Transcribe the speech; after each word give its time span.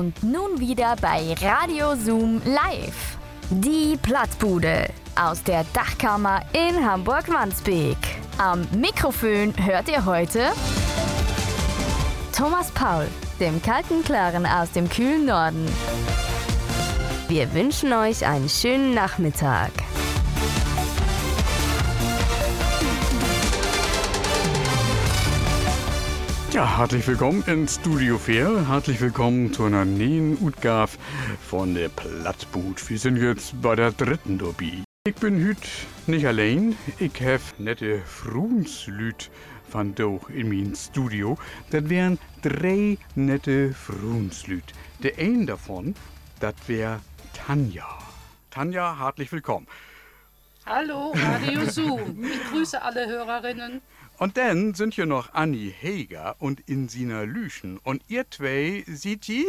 Und 0.00 0.22
nun 0.22 0.58
wieder 0.58 0.96
bei 0.96 1.34
Radio 1.42 1.94
Zoom 1.94 2.40
Live. 2.46 3.18
Die 3.50 3.98
Plattbude 4.00 4.88
aus 5.14 5.42
der 5.42 5.62
Dachkammer 5.74 6.40
in 6.54 6.82
Hamburg-Wandsbek. 6.82 7.98
Am 8.38 8.66
Mikrofon 8.72 9.52
hört 9.62 9.90
ihr 9.90 10.02
heute 10.06 10.52
Thomas 12.34 12.70
Paul, 12.70 13.08
dem 13.40 13.60
kalten 13.60 14.02
Klaren 14.02 14.46
aus 14.46 14.70
dem 14.70 14.88
kühlen 14.88 15.26
Norden. 15.26 15.66
Wir 17.28 17.52
wünschen 17.52 17.92
euch 17.92 18.24
einen 18.24 18.48
schönen 18.48 18.94
Nachmittag. 18.94 19.70
Ja, 26.52 26.78
herzlich 26.78 27.06
willkommen 27.06 27.44
in 27.46 27.68
Studio 27.68 28.18
Fair. 28.18 28.66
Herzlich 28.66 29.00
willkommen 29.00 29.52
zu 29.52 29.66
einer 29.66 29.84
neuen 29.84 30.36
Utgaf 30.42 30.98
von 31.48 31.74
der 31.74 31.88
Platzboot. 31.90 32.90
Wir 32.90 32.98
sind 32.98 33.18
jetzt 33.18 33.62
bei 33.62 33.76
der 33.76 33.92
dritten 33.92 34.36
Dobby. 34.36 34.82
Ich 35.06 35.14
bin 35.14 35.46
heute 35.48 35.68
nicht 36.08 36.26
allein. 36.26 36.76
Ich 36.98 37.22
habe 37.22 37.40
nette 37.58 38.00
Fruenslüt 38.00 39.30
von 39.70 39.94
doch 39.94 40.28
in 40.28 40.48
mein 40.48 40.74
Studio. 40.74 41.38
Das 41.70 41.88
wären 41.88 42.18
drei 42.42 42.98
nette 43.14 43.72
Fruenslüt. 43.72 44.72
Der 45.04 45.18
ein 45.18 45.46
davon, 45.46 45.94
das 46.40 46.54
wäre 46.66 46.98
Tanja. 47.32 47.86
Tanja, 48.50 48.98
herzlich 48.98 49.30
willkommen. 49.30 49.68
Hallo, 50.66 51.14
Radio 51.14 51.64
Zoom. 51.66 52.24
Ich 52.24 52.50
grüße 52.50 52.82
alle 52.82 53.06
Hörerinnen. 53.06 53.80
Und 54.20 54.36
dann 54.36 54.74
sind 54.74 54.92
hier 54.92 55.06
noch 55.06 55.32
Anni 55.32 55.74
Heger 55.80 56.36
und 56.40 56.60
Insina 56.68 57.22
Lüschen. 57.22 57.78
Und 57.78 58.02
ihr 58.08 58.30
zwei 58.30 58.84
seht 58.86 59.26
die? 59.28 59.46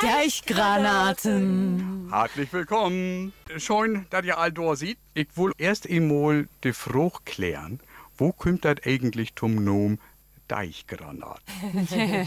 Deichgranaten. 0.00 2.08
Herzlich 2.08 2.52
willkommen. 2.52 3.32
Schön, 3.56 4.06
dass 4.10 4.24
ihr 4.24 4.38
all 4.38 4.52
da 4.52 4.76
seht. 4.76 4.98
Ich 5.14 5.36
will 5.36 5.50
erst 5.58 5.90
einmal 5.90 6.46
die 6.62 6.72
Frage 6.72 7.16
klären. 7.24 7.80
Wo 8.16 8.30
kommt 8.30 8.64
das 8.64 8.76
eigentlich 8.86 9.34
zum 9.34 9.64
Nom 9.64 9.98
Deichgranat? 10.46 11.42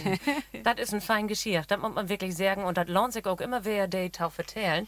das 0.64 0.80
ist 0.80 0.94
ein 0.94 1.00
fein 1.00 1.30
Geschirr. 1.30 1.64
Das 1.66 1.80
muss 1.80 1.96
man 1.96 2.10
wirklich 2.10 2.36
sagen. 2.36 2.66
Und 2.66 2.78
das 2.78 2.90
lohnt 2.90 3.14
sich 3.14 3.26
auch 3.26 3.40
immer 3.40 3.64
wer 3.64 3.88
die 3.88 4.10
Tau 4.10 4.30
vertellen. 4.30 4.86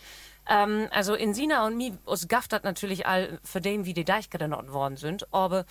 Ähm, 0.50 0.90
also 0.92 1.14
in 1.14 1.34
Sina 1.34 1.66
und 1.66 1.78
mir, 1.78 1.98
uns 2.04 2.28
gafft 2.28 2.52
das 2.52 2.64
natürlich 2.64 3.08
all 3.08 3.40
für 3.46 3.62
den, 3.62 3.86
wie 3.86 3.94
die 3.94 4.04
Deichgranaten 4.04 4.74
worden 4.74 4.98
sind. 4.98 5.34
Aber 5.34 5.66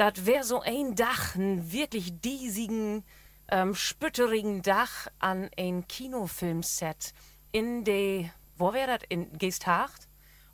das 0.00 0.24
wäre 0.24 0.44
so 0.44 0.62
ein 0.62 0.94
Dach, 0.94 1.34
ein 1.34 1.72
wirklich 1.72 2.18
diesigen, 2.22 3.04
ähm, 3.48 3.74
spütterigen 3.74 4.62
Dach 4.62 5.08
an 5.18 5.50
ein 5.58 5.86
Kinofilmset 5.88 7.12
in 7.52 7.84
de, 7.84 8.30
wo 8.56 8.72
wäre 8.72 8.98
das, 8.98 9.06
in 9.10 9.36
Geesthacht? 9.36 10.08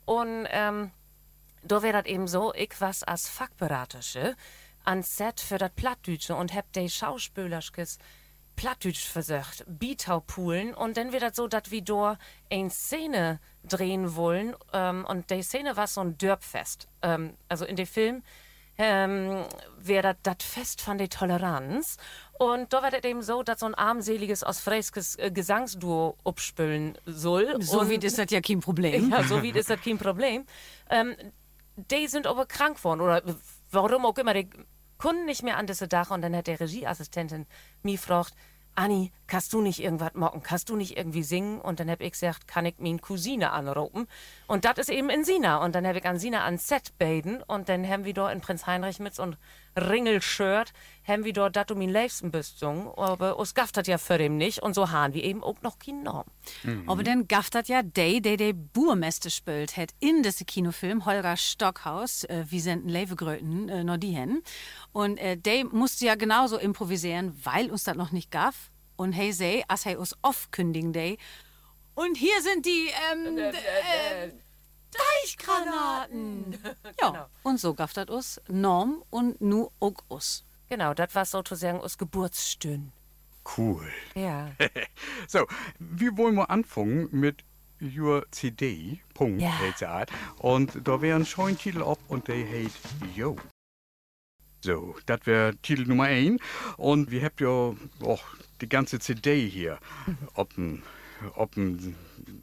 Und 0.05 0.49
ähm, 0.51 0.91
da 1.63 1.81
wäre 1.81 2.03
das 2.03 2.11
eben 2.11 2.27
so, 2.27 2.53
ich 2.55 2.75
was 2.81 3.05
als 3.05 3.29
Fachberaterische 3.29 4.35
an 4.83 5.05
Set 5.05 5.41
für 5.41 5.59
das 5.59 5.71
Plattdütsche 5.77 6.35
und 6.35 6.53
hab 6.53 6.73
de 6.73 6.89
Schauspielerskes 6.89 7.99
Plattdütsch 8.57 9.07
versucht, 9.07 9.65
Bietaupulen 9.69 10.75
und 10.75 10.97
dann 10.97 11.13
wird 11.13 11.23
das 11.23 11.37
so, 11.37 11.47
dass 11.47 11.71
wir 11.71 11.83
da 11.83 12.19
eine 12.51 12.71
Szene 12.71 13.39
drehen 13.63 14.17
wollen 14.17 14.57
ähm, 14.73 15.05
und 15.05 15.31
die 15.31 15.43
Szene 15.43 15.77
war 15.77 15.87
so 15.87 16.01
ein 16.01 16.19
Dörpfest. 16.19 16.89
Ähm, 17.03 17.37
also 17.49 17.65
in 17.65 17.77
dem 17.77 17.87
Film 17.87 18.25
ähm, 18.79 19.45
wäre 19.79 20.17
das 20.23 20.37
Fest 20.43 20.81
von 20.81 20.99
der 20.99 21.09
Toleranz. 21.09 21.97
Und 22.39 22.73
da 22.73 22.83
war 22.83 22.91
das 22.91 23.05
eben 23.05 23.23
so, 23.23 23.43
dass 23.43 23.61
so 23.61 23.67
ein 23.67 23.75
armseliges 23.75 24.45
ostfrieskes 24.45 25.17
äh, 25.17 25.31
Gesangsduo 25.31 26.17
abspülen 26.25 26.99
soll. 27.07 27.63
So 27.63 27.81
und, 27.81 27.89
wie 27.89 27.95
ist 27.95 28.19
das 28.19 28.31
ja 28.31 28.41
kein 28.41 28.61
Problem. 28.61 29.11
Ja, 29.11 29.23
so 29.23 29.43
wie 29.43 29.51
ist 29.51 29.71
das 29.71 29.81
kein 29.81 29.99
Problem. 29.99 30.45
Ähm, 30.91 31.15
die 31.77 32.07
sind 32.09 32.27
aber 32.27 32.47
krank 32.47 32.83
worden 32.85 33.01
oder 33.01 33.23
warum 33.71 34.07
auch 34.07 34.17
immer, 34.19 34.35
die 34.35 34.49
konnten 34.99 35.27
nicht 35.27 35.43
mehr 35.43 35.57
an 35.57 35.67
diese 35.67 35.89
Dach 35.89 36.11
und 36.11 36.23
dann 36.23 36.35
hat 36.35 36.47
der 36.47 36.61
Regieassistentin 36.61 37.47
mich 37.83 38.01
gefragt, 38.01 38.35
Anni, 38.75 39.13
kannst 39.27 39.53
du 39.53 39.61
nicht 39.61 39.83
irgendwas 39.83 40.15
mocken? 40.15 40.43
Kannst 40.43 40.69
du 40.69 40.77
nicht 40.77 40.97
irgendwie 40.97 41.23
singen? 41.23 41.61
Und 41.61 41.81
dann 41.81 41.91
hab 41.91 42.01
ich 42.01 42.13
gesagt, 42.13 42.47
kann 42.47 42.67
ich 42.67 42.75
meine 42.79 42.99
Cousine 42.99 43.53
anrufen? 43.53 44.07
Und 44.47 44.65
das 44.65 44.79
ist 44.79 44.91
eben 44.91 45.11
in 45.11 45.25
Sina. 45.25 45.65
Und 45.65 45.75
dann 45.75 45.87
hab 45.87 45.97
ich 45.97 46.05
an 46.05 46.19
Sina 46.19 46.45
an 46.45 46.59
Set 46.59 46.97
baden. 46.99 47.43
Und 47.43 47.69
dann 47.69 47.87
haben 47.89 48.05
wir 48.05 48.15
dort 48.15 48.33
in 48.33 48.41
Prinz 48.41 48.67
Heinrich 48.67 48.99
mit 48.99 49.15
so 49.15 49.23
einem 49.23 49.37
Ringelshirt, 49.77 50.73
haben 51.07 51.25
wir 51.25 51.35
dort 51.35 51.55
dat 51.55 51.71
um 51.71 51.81
ihn 51.81 51.91
liebsten 51.91 52.33
gesungen. 52.33 52.89
Aber 52.97 53.39
uns 53.39 53.55
gafft 53.55 53.77
das 53.77 53.87
ja 53.87 53.99
für 53.99 54.19
ihn 54.19 54.37
nicht. 54.37 54.63
Und 54.63 54.75
so 54.75 54.91
haben 54.91 55.15
wir 55.15 55.23
eben 55.23 55.43
auch 55.43 55.61
noch 55.63 55.77
Norm. 55.87 56.27
Mhm. 56.63 56.89
Aber 56.89 57.03
dann 57.03 57.29
gafft 57.29 57.55
das 57.55 57.69
ja 57.69 57.83
der, 57.83 58.21
der 58.21 58.37
der 58.37 58.53
Burmeste 58.53 59.31
spielt 59.31 59.77
hat 59.77 59.91
in 60.01 60.23
diesem 60.23 60.47
Kinofilm, 60.47 61.05
Holger 61.05 61.37
Stockhaus, 61.37 62.25
äh, 62.25 62.45
wie 62.49 62.61
sind 62.61 62.89
Levegröten, 62.89 63.69
äh, 63.69 63.85
noch 63.85 63.99
die 63.99 64.13
hin. 64.13 64.43
Und 64.93 65.19
äh, 65.19 65.37
der 65.37 65.65
musste 65.67 66.07
ja 66.07 66.15
genauso 66.15 66.57
improvisieren, 66.57 67.39
weil 67.45 67.71
uns 67.71 67.85
das 67.85 67.97
noch 67.97 68.13
nicht 68.13 68.31
gaff. 68.31 68.71
Und 68.97 69.13
hey 69.13 69.33
sei, 69.33 69.65
als 69.69 69.85
hey 69.85 69.97
uns 69.97 70.17
aufkündigen 70.23 70.93
day. 70.93 71.19
Und 71.95 72.17
hier 72.17 72.41
sind 72.43 72.67
die, 72.67 72.91
ähm, 73.13 73.39
äh, 73.39 74.33
Deichgranaten. 75.23 76.59
ja, 77.01 77.09
Genau. 77.11 77.27
und 77.43 77.61
so 77.61 77.75
gafft 77.75 77.97
das 77.97 78.09
uns 78.09 78.41
Norm 78.49 79.03
und 79.11 79.41
nu 79.41 79.71
auch 79.81 79.95
us. 80.11 80.45
Genau, 80.69 80.95
das 80.95 81.15
war 81.15 81.25
sozusagen 81.25 81.81
uns 81.81 81.97
Geburtsstün. 81.99 82.93
Cool. 83.57 83.87
Ja. 84.15 84.51
So, 85.29 85.47
wir 85.79 86.17
wollen 86.17 86.35
mal 86.37 86.45
anfangen 86.45 87.09
mit 87.13 87.45
Your 87.81 88.25
CD. 88.31 89.01
Punkt, 89.15 89.43
Ja. 89.43 89.53
Und 90.39 90.73
da 90.87 91.01
wäre 91.03 91.19
ein 91.19 91.27
schöner 91.27 91.57
Titel 91.59 91.83
ab 91.83 91.99
und 92.09 92.27
der 92.29 92.47
heißt 92.49 92.79
Yo. 93.15 93.37
So, 94.67 94.97
das 95.07 95.21
wäre 95.27 95.55
Titel 95.63 95.87
Nummer 95.87 96.07
1. 96.07 96.43
Und 96.77 97.13
wir 97.13 97.23
habt 97.23 97.41
ja 97.41 97.47
auch 97.49 98.25
die 98.61 98.69
ganze 98.69 98.99
CD 98.99 99.49
hier. 99.49 99.79
Ob 100.35 100.59
ein 100.59 100.83
ob 101.39 101.57
ein 101.57 101.97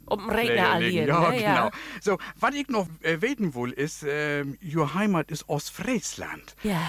Player 0.08 0.72
allieren, 0.72 0.80
liegen. 0.80 1.08
Ja, 1.08 1.30
ne? 1.30 1.36
genau. 1.36 1.44
Ja. 1.44 1.70
So, 2.00 2.16
was 2.40 2.54
ich 2.54 2.68
noch 2.68 2.88
äh, 3.02 3.20
weten 3.20 3.54
will, 3.54 3.72
ist, 3.72 4.06
ähm, 4.08 4.56
Your 4.64 4.94
Heimat 4.94 5.30
ist 5.30 5.50
Ostfriesland. 5.50 6.56
Ja. 6.62 6.80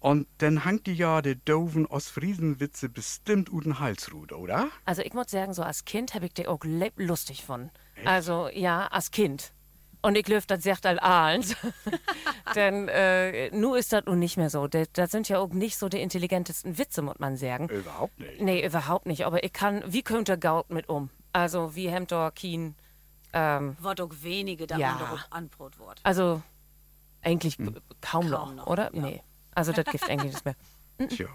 Und 0.00 0.26
dann 0.38 0.64
hangt 0.64 0.86
die 0.86 0.94
ja 0.94 1.20
der 1.20 1.34
doofen 1.34 1.84
Ostfriesenwitze 1.84 2.88
bestimmt 2.88 3.52
uten 3.52 3.80
Halsrud, 3.80 4.32
oder? 4.32 4.68
Also 4.86 5.02
ich 5.02 5.12
muss 5.12 5.30
sagen, 5.30 5.52
so 5.52 5.62
als 5.62 5.84
Kind 5.84 6.14
habe 6.14 6.26
ich 6.26 6.32
die 6.32 6.48
auch 6.48 6.64
lustig 6.64 7.44
von. 7.44 7.70
Also 8.06 8.48
ja, 8.52 8.86
als 8.86 9.10
Kind. 9.10 9.52
Und 10.00 10.16
ich 10.16 10.28
löf 10.28 10.46
das 10.46 10.62
sagt 10.62 10.86
all 10.86 10.98
eins. 11.00 11.56
Denn 12.54 12.88
äh, 12.88 13.50
nu 13.50 13.74
ist 13.74 13.92
das 13.92 14.04
nun 14.06 14.18
nicht 14.20 14.36
mehr 14.36 14.48
so. 14.50 14.68
Das, 14.68 15.10
sind 15.10 15.28
ja 15.28 15.38
auch 15.38 15.48
nicht 15.48 15.76
so 15.76 15.88
die 15.88 16.00
intelligentesten 16.00 16.78
Witze, 16.78 17.02
muss 17.02 17.18
man 17.18 17.36
sagen. 17.36 17.68
Überhaupt 17.68 18.18
nicht. 18.18 18.40
Nee, 18.40 18.64
überhaupt 18.64 19.06
nicht. 19.06 19.26
Aber 19.26 19.42
ich 19.42 19.52
kann, 19.52 19.82
wie 19.86 20.02
könnte 20.02 20.38
Gaut 20.38 20.70
mit 20.70 20.88
um? 20.88 21.10
Also 21.32 21.74
wie 21.74 21.88
hemmt 21.90 22.12
da 22.12 22.30
kein, 22.30 22.76
ähm, 23.32 23.76
Wird 23.80 24.00
auch 24.00 24.12
wenige 24.22 24.66
da 24.66 24.76
Ja. 24.78 24.96
darauf 24.98 25.26
antwort 25.30 25.78
wird. 25.78 26.00
also 26.04 26.42
eigentlich 27.22 27.58
kaum, 27.58 27.74
Kaum 28.00 28.28
noch, 28.30 28.54
noch, 28.54 28.66
oder? 28.68 28.94
ja. 28.94 29.02
Nee. 29.02 29.22
Also 29.54 29.72
das 29.72 29.84
gibt 29.86 30.04
eigentlich 30.08 30.32
nicht 30.32 30.44
mehr. 30.44 30.54
Tja. 31.08 31.26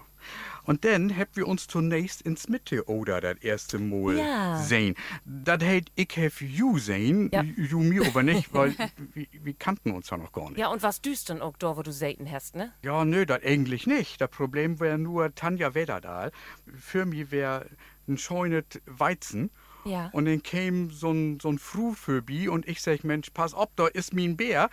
Und 0.64 0.84
dann 0.84 1.16
habt 1.16 1.36
wir 1.36 1.46
uns 1.46 1.66
zunächst 1.66 2.22
ins 2.22 2.48
Mitteoder 2.48 3.20
das 3.20 3.36
erste 3.38 3.78
Mal 3.78 4.16
Ja. 4.18 4.56
sehen. 4.58 4.94
Das 5.24 5.62
heißt, 5.62 5.88
ich 5.94 6.16
have 6.16 6.44
you 6.44 6.78
sehen, 6.78 7.30
Ja. 7.32 7.42
you 7.42 7.80
mir 7.80 8.06
aber 8.06 8.22
nicht, 8.22 8.52
weil 8.54 8.74
wir, 9.14 9.26
wir 9.42 9.54
kannten 9.54 9.90
uns 9.92 10.10
ja 10.10 10.16
noch 10.16 10.32
gar 10.32 10.48
nicht. 10.48 10.58
Ja, 10.58 10.68
und 10.68 10.82
was 10.82 11.00
düst 11.02 11.28
denn 11.28 11.40
auch 11.40 11.56
da, 11.58 11.76
wo 11.76 11.82
du 11.82 11.92
Satan 11.92 12.30
hast, 12.30 12.56
ne? 12.56 12.72
Ja, 12.82 13.04
nö, 13.04 13.26
das 13.26 13.42
eigentlich 13.44 13.86
nicht. 13.86 14.20
Das 14.20 14.30
Problem 14.30 14.80
wäre 14.80 14.98
nur 14.98 15.34
Tanja 15.34 15.74
Wedderdahl. 15.74 16.32
Für 16.78 17.04
mich 17.06 17.30
wäre 17.30 17.66
ein 18.08 18.18
scheunet 18.18 18.80
Weizen. 18.86 19.50
Ja. 19.84 20.08
Und 20.12 20.24
dann 20.24 20.42
käme 20.42 20.90
so 20.90 21.10
ein, 21.12 21.38
so 21.40 21.48
ein 21.50 21.58
Frühphobie 21.58 22.48
und 22.48 22.66
ich 22.66 22.80
sag, 22.80 23.04
Mensch, 23.04 23.30
pass 23.34 23.52
auf, 23.52 23.68
da 23.76 23.86
ist 23.86 24.14
mein 24.14 24.36
Bär. 24.36 24.70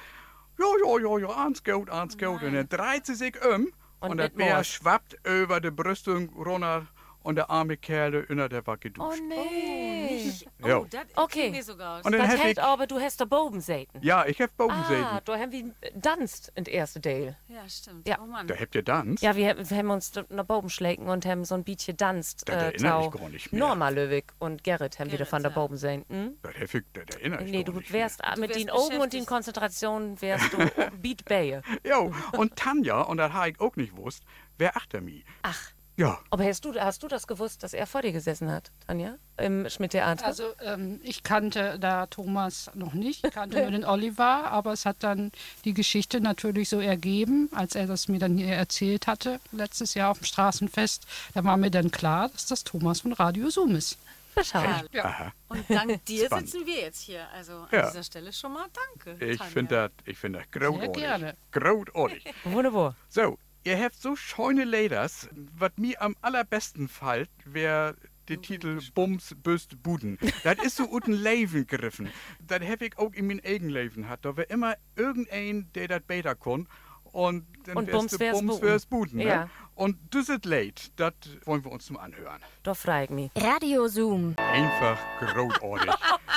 Ja, 0.59 0.65
ja, 0.85 0.99
ja, 0.99 1.17
ja, 1.19 1.27
ans 1.43 1.63
gut, 1.63 1.89
ans 1.89 2.17
gut. 2.17 2.43
Und 2.43 2.53
dann 2.53 2.69
dreht 2.69 3.05
sie 3.05 3.15
sich 3.15 3.35
um 3.45 3.67
und, 4.01 4.11
Und 4.11 4.17
das 4.17 4.31
Mord. 4.35 4.65
schwappt 4.65 5.17
über 5.27 5.61
die 5.61 5.71
Brüstung 5.71 6.29
runter 6.33 6.87
und 7.23 7.35
der 7.35 7.49
arme 7.49 7.77
Kerl 7.77 8.25
unter 8.29 8.49
der 8.49 8.65
war 8.67 8.75
Oh 8.75 8.77
geduscht. 8.79 9.21
nee. 9.27 10.31
Ja. 10.65 10.81
das 10.89 11.05
Okay. 11.15 11.49
mir 11.51 11.63
sogar. 11.63 12.03
Und 12.05 12.11
dann 12.11 12.21
Das 12.21 12.37
hält 12.41 12.57
ich, 12.57 12.63
aber, 12.63 12.87
du 12.87 12.99
hast 12.99 13.19
da 13.21 13.25
Boben 13.25 13.61
Satan. 13.61 14.01
ja, 14.01 14.25
ich 14.25 14.41
hab 14.41 14.55
Bogen 14.57 14.73
Ah, 14.73 15.21
da 15.23 15.37
haben 15.37 15.51
wir 15.51 15.71
danst 15.95 16.51
in 16.55 16.63
der 16.63 16.73
erste 16.73 16.99
Dale. 16.99 17.35
ja, 17.47 17.67
stimmt. 17.69 18.07
Ja. 18.07 18.19
Oh 18.21 18.25
Mann. 18.25 18.47
Da 18.47 18.55
habt 18.55 18.73
ihr 18.75 18.83
Tanz? 18.83 19.21
Ja, 19.21 19.35
wir, 19.35 19.69
wir 19.69 19.77
haben 19.77 19.89
uns 19.91 20.11
nach 20.29 20.45
Boben 20.45 20.69
schlägen 20.69 21.07
und 21.07 21.25
haben 21.25 21.45
so 21.45 21.55
ein 21.55 21.63
Bietje 21.63 21.93
danst. 21.93 22.47
Das 22.47 22.55
erinnere 22.55 23.05
ich 23.05 23.11
gar 23.19 23.29
nicht 23.29 23.51
mehr. 23.51 23.59
Norma 23.59 23.89
Löwig 23.89 24.25
und 24.39 24.63
Gerrit 24.63 24.99
haben 24.99 25.11
wieder 25.11 25.25
von 25.25 25.41
der 25.43 25.51
ja. 25.51 25.55
Boben 25.57 25.77
sein. 25.77 26.05
Hm? 26.09 26.37
Das, 26.41 26.53
hab 26.55 26.73
ich, 26.73 26.83
das 26.93 27.15
erinnere 27.17 27.43
ich 27.43 27.51
Nee, 27.51 27.63
gar 27.63 27.73
du 27.73 27.79
nicht 27.79 27.91
wärst 27.93 28.21
Du 28.35 28.39
mit 28.41 28.55
den 28.55 28.69
Augen 28.69 28.97
und 28.99 29.13
den. 29.13 29.25
Konzentrationen 29.25 30.21
wärst 30.21 30.53
du 30.53 30.57
Beat 31.01 31.25
Baye. 31.25 31.41
mehr. 31.51 31.61
Jo, 31.85 32.13
und 32.37 32.55
Tanja, 32.55 33.01
und 33.01 33.17
das 33.17 33.31
habe 33.33 33.49
ich 33.49 33.59
auch 33.59 33.75
nicht 33.75 33.95
gewusst, 33.95 34.23
wer 34.57 34.75
achter 34.77 35.01
mir. 35.01 35.21
Ach, 35.43 35.71
Ja. 36.01 36.19
Aber 36.31 36.43
hast 36.45 36.65
du, 36.65 36.73
hast 36.79 37.03
du 37.03 37.07
das 37.07 37.27
gewusst, 37.27 37.61
dass 37.61 37.73
er 37.73 37.85
vor 37.85 38.01
dir 38.01 38.11
gesessen 38.11 38.49
hat, 38.51 38.71
Tanja? 38.87 39.15
Im 39.37 39.69
Schmidt-Theater? 39.69 40.25
Also 40.25 40.43
ähm, 40.63 40.99
ich 41.03 41.21
kannte 41.21 41.77
da 41.79 42.07
Thomas 42.07 42.71
noch 42.73 42.93
nicht, 42.93 43.23
ich 43.25 43.31
kannte 43.31 43.61
nur 43.61 43.69
den 43.77 43.85
Oliver, 43.85 44.51
aber 44.51 44.73
es 44.73 44.85
hat 44.85 44.97
dann 45.01 45.31
die 45.63 45.73
Geschichte 45.75 46.19
natürlich 46.19 46.69
so 46.69 46.79
ergeben, 46.79 47.49
als 47.53 47.75
er 47.75 47.85
das 47.85 48.07
mir 48.07 48.17
dann 48.19 48.35
hier 48.37 48.47
erzählt 48.55 49.05
hatte, 49.05 49.39
letztes 49.51 49.93
Jahr 49.93 50.09
auf 50.11 50.17
dem 50.19 50.25
Straßenfest, 50.25 51.05
da 51.35 51.43
war 51.43 51.55
mir 51.57 51.69
dann 51.69 51.91
klar, 51.91 52.29
dass 52.29 52.47
das 52.47 52.63
Thomas 52.63 53.01
von 53.01 53.13
Radio 53.13 53.49
Zoom 53.51 53.75
ist. 53.75 53.97
Schau. 54.43 54.59
Aha. 54.59 55.33
Und 55.49 55.69
dank 55.69 56.05
dir 56.05 56.25
Spannend. 56.27 56.49
sitzen 56.49 56.65
wir 56.65 56.79
jetzt 56.79 57.01
hier. 57.01 57.27
Also 57.35 57.53
an 57.53 57.67
Ja. 57.71 57.87
dieser 57.89 58.03
Stelle 58.03 58.31
schon 58.31 58.53
mal 58.53 58.65
danke. 59.05 59.23
Ich 59.25 59.43
finde 59.43 59.75
das 59.75 59.91
ich 60.07 60.17
find 60.17 60.35
das 60.37 60.43
großartig. 60.51 60.93
gerne. 60.93 61.35
Großartig. 61.51 62.33
Wunderbar. 62.45 62.95
So, 63.09 63.37
ihr 63.63 63.77
habt 63.81 63.95
so 63.95 64.15
schöne 64.15 64.63
Leders. 64.65 65.29
Was 65.57 65.71
mir 65.77 66.01
am 66.01 66.15
allerbesten 66.21 66.87
fällt, 66.87 67.29
wäre 67.45 67.95
der 68.27 68.41
Titel 68.41 68.79
Bums 68.93 69.35
Böst 69.43 69.81
Buden. 69.83 70.17
Das 70.43 70.57
ist 70.63 70.77
so 70.77 70.85
unten 70.85 71.13
Leben 71.13 71.65
gegriffen. 71.67 72.09
Das 72.39 72.61
habe 72.61 72.85
ich 72.85 72.97
auch 72.97 73.11
in 73.13 73.27
mein 73.27 73.41
eigen 73.43 73.69
Leben 73.69 74.07
hat. 74.07 74.23
Da 74.25 74.37
war 74.37 74.49
immer 74.49 74.75
irgendein, 74.95 75.69
der 75.73 75.87
das 75.87 76.01
besser 76.03 76.35
kann. 76.35 76.67
Und 77.11 77.45
dann 77.65 77.75
Und 77.75 77.87
wärst 77.87 77.97
Bums 77.99 78.11
du 78.13 78.19
wär's 78.19 78.37
Bums 78.39 78.53
Buden. 78.55 78.67
wär's 78.69 78.85
Buden. 78.85 79.17
Ne? 79.17 79.25
Ja. 79.25 79.49
Und 79.75 79.97
das 80.11 80.29
ist 80.29 80.45
late. 80.45 80.91
Das 80.95 81.13
wollen 81.43 81.65
wir 81.65 81.71
uns 81.71 81.85
zum 81.85 81.97
Anhören. 81.97 82.41
Da 82.63 82.73
frage 82.73 83.03
ich 83.05 83.09
mich. 83.09 83.31
Radio 83.35 83.87
Zoom. 83.89 84.35
Einfach 84.37 84.97
großartig. 85.19 85.93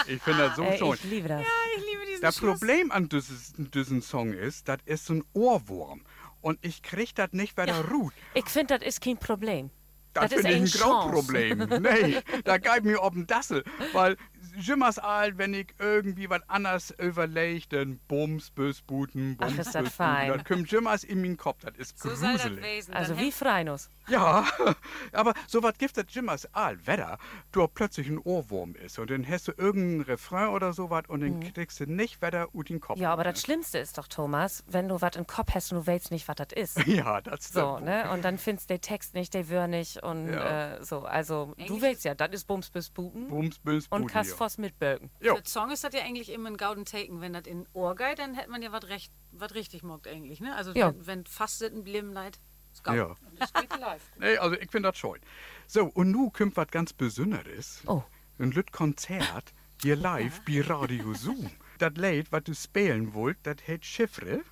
ich 0.09 0.21
finde 0.23 0.49
das 0.49 0.57
so 0.57 0.65
Äh, 0.65 0.79
schön. 0.79 0.95
ich 0.95 1.05
liebe 1.05 1.29
das. 1.29 1.43
Ich 1.77 1.85
liebe 1.85 2.07
diesen 2.09 2.23
Das 2.23 2.37
Schluss. 2.39 2.59
Problem 2.59 2.91
an 2.91 3.09
diesem 3.09 3.71
diesem 3.71 4.03
Song 4.03 4.33
ist, 4.33 4.69
das 4.69 4.79
ist 4.85 5.05
so 5.07 5.15
ein 5.15 5.25
Ohrwurm. 5.33 6.03
Und 6.45 6.59
ich 6.61 6.83
krieg 6.83 7.15
das 7.15 7.33
nicht 7.33 7.57
bei 7.57 7.65
der 7.65 7.89
Ruhe. 7.89 8.13
Ich 8.35 8.45
finde, 8.51 8.77
das 8.79 8.87
ist 8.87 9.01
kein 9.01 9.17
Problem. 9.17 9.71
Das 10.13 10.31
ist 10.31 10.43
finde 10.47 10.53
ich 10.53 10.75
ein. 10.75 10.81
Grauproblem. 10.81 11.59
nee, 11.83 12.21
da 12.45 12.59
geht 12.59 12.85
mir 12.85 13.01
auf 13.01 13.15
den 13.15 13.27
Dassel. 13.27 13.65
Weil 13.95 14.19
jimmers 14.59 14.99
all, 14.99 15.39
wenn 15.39 15.55
ich 15.55 15.69
irgendwie 15.79 16.29
was 16.29 16.47
anderes 16.51 16.91
überlege, 16.99 17.67
dann 17.71 17.99
Bums, 18.09 18.51
Bösbuten, 18.51 19.39
Bums, 19.39 19.53
Ach, 19.55 19.59
ist 19.59 19.75
das 19.75 19.89
fein. 19.89 20.29
Das 20.29 20.45
kommt 20.45 20.71
jimmers 20.71 21.03
in 21.03 21.23
meinen 21.23 21.39
Kopf. 21.39 21.63
Das 21.65 21.75
ist 21.79 21.99
So 21.99 22.11
das 22.11 22.21
gruselig. 22.21 22.63
Wesen. 22.63 22.93
Also 22.93 23.15
Dann 23.15 23.25
wie 23.25 23.33
Freinus. 23.33 23.89
Ja, 24.09 24.47
aber 25.13 25.35
so 25.47 25.63
was 25.63 25.79
gibt 25.79 25.97
das 25.97 26.05
jimmers 26.09 26.47
all, 26.53 26.87
Wetter, 26.87 27.19
du 27.53 27.67
plötzlich 27.69 28.09
ein 28.09 28.19
Ohrwurm 28.19 28.75
ist. 28.75 28.99
Und 28.99 29.11
dann 29.11 29.27
hast 29.29 29.49
du 29.49 29.53
irgendeinen 29.57 30.03
Refrain 30.03 30.49
oder 30.49 30.73
sowas 30.73 31.05
und 31.09 31.21
dann 31.21 31.41
kriegst 31.53 31.81
du 31.81 31.87
nicht 31.87 32.21
Wetter 32.23 32.55
ut 32.55 32.69
den 32.69 32.81
Kopf. 32.81 32.97
Mhm. 32.97 33.03
Ja, 33.03 33.13
aber 33.13 33.25
das 33.25 33.41
Schlimmste 33.41 33.79
ist 33.79 33.97
doch, 33.99 34.07
Thomas, 34.09 34.63
wenn 34.67 34.89
du 34.89 35.01
was 35.01 35.17
im 35.17 35.27
Kopf 35.27 35.55
hast 35.55 35.73
und 35.73 35.79
du 35.81 35.87
weißt 35.93 36.11
nicht, 36.11 36.29
was 36.29 36.37
das 36.37 36.49
ist. 36.55 36.87
Ja, 36.87 37.21
das 37.21 37.49
So, 37.53 37.75
stimmt. 37.77 37.87
ne? 37.87 38.11
Und 38.13 38.25
dann 38.25 38.39
findest 38.39 38.71
du 38.71 38.75
den 38.75 38.81
Text 38.81 39.15
nicht, 39.15 39.35
der 39.35 39.49
Wör 39.49 39.67
nicht 39.67 40.03
und 40.03 40.29
Ja. 40.33 40.77
äh, 40.77 40.85
so. 40.85 41.01
Also, 41.01 41.55
du 41.67 41.81
weißt 41.81 42.05
ja, 42.05 42.15
das 42.15 42.31
ist 42.33 42.47
Bums 42.47 42.71
bis 42.71 42.91
Buten 42.91 43.29
Bums, 43.29 43.59
Bösbuten. 43.59 44.05
und 44.05 44.11
kannst 44.11 44.33
Voss 44.35 44.59
mit 44.59 44.79
Bögen. 44.79 45.11
Für 45.21 45.35
den 45.35 45.45
Song 45.45 45.71
ist 45.71 45.83
das 45.85 45.95
ja 45.95 46.01
eigentlich 46.03 46.31
immer 46.31 46.51
ein 46.51 46.57
Gauden 46.57 46.85
Taken. 46.85 47.21
Wenn 47.21 47.33
das 47.33 47.45
in 47.47 47.67
Ohr 47.73 47.95
geht, 47.97 48.19
dann 48.19 48.35
hätte 48.35 48.51
man 48.51 48.63
ja 48.63 48.71
was 48.73 48.87
recht, 48.89 49.13
was 49.33 49.55
richtig 49.55 49.83
mockt 49.83 50.07
eigentlich. 50.07 50.41
Ne? 50.41 50.55
Also 50.55 50.73
Ja. 50.73 50.89
wenn, 50.95 51.07
wenn 51.07 51.27
fast 51.27 51.59
sitten 51.59 51.85
leid, 52.13 52.37
ist 52.37 52.43
Gauden. 52.43 52.54
Ja. 52.87 53.15
Das 53.39 53.53
geht 53.53 53.79
live. 53.79 54.03
Nee, 54.19 54.37
also 54.37 54.57
ich 54.57 54.71
finde 54.71 54.91
das 54.91 54.99
schön. 54.99 55.21
So, 55.67 55.87
und 55.87 56.11
nu 56.11 56.31
kommt 56.31 56.57
was 56.57 56.69
ganz 56.69 56.93
Besonderes. 56.93 57.83
Oh. 57.87 58.03
Ein 58.39 58.51
Lüt 58.51 58.73
Konzert 58.73 59.53
hier 59.83 59.97
live 59.97 60.41
bei 60.47 60.61
Radio 60.63 61.13
Zoom. 61.15 61.51
Das 61.79 61.93
Lied, 61.97 62.31
was 62.31 62.45
du 62.45 62.55
spielen 62.55 63.15
wollt, 63.15 63.37
das 63.43 63.57
hat 63.67 63.85
Chiffre. 63.85 64.43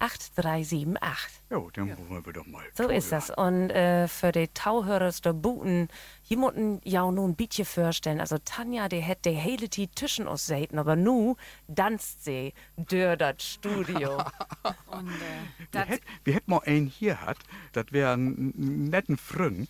8378. 0.00 1.42
Jo, 1.50 1.70
dann 1.72 1.96
wollen 2.08 2.26
wir 2.26 2.32
doch 2.32 2.46
mal. 2.46 2.64
So 2.74 2.88
ist 2.88 3.12
das. 3.12 3.30
Und 3.30 3.70
äh, 3.70 4.08
für 4.08 4.32
die 4.32 4.48
Tauhörers 4.48 5.20
der 5.20 5.34
Buten, 5.34 5.88
jemanden 6.24 6.80
ja 6.84 7.10
nun 7.10 7.30
ein 7.30 7.36
bisschen 7.36 7.66
vorstellen. 7.66 8.20
Also 8.20 8.38
Tanja, 8.44 8.88
die 8.88 9.04
hat 9.04 9.24
die 9.24 9.30
hele 9.30 9.68
zwischen 9.70 10.26
uns 10.26 10.46
säten, 10.46 10.78
aber 10.78 10.96
nu 10.96 11.36
danst 11.68 12.24
sie 12.24 12.54
durch 12.76 13.16
das 13.18 13.42
Studio. 13.42 14.18
Und 14.86 15.08
äh, 15.08 15.72
Wir 15.72 15.84
hätt, 15.84 16.02
wir 16.24 16.34
hätt 16.34 16.48
mal 16.48 16.62
einen 16.64 16.86
hier 16.86 17.20
hat, 17.20 17.38
das 17.72 17.86
wäre 17.90 18.12
ein 18.12 18.40
ein 18.40 18.84
netten 18.84 19.16
Frön, 19.16 19.68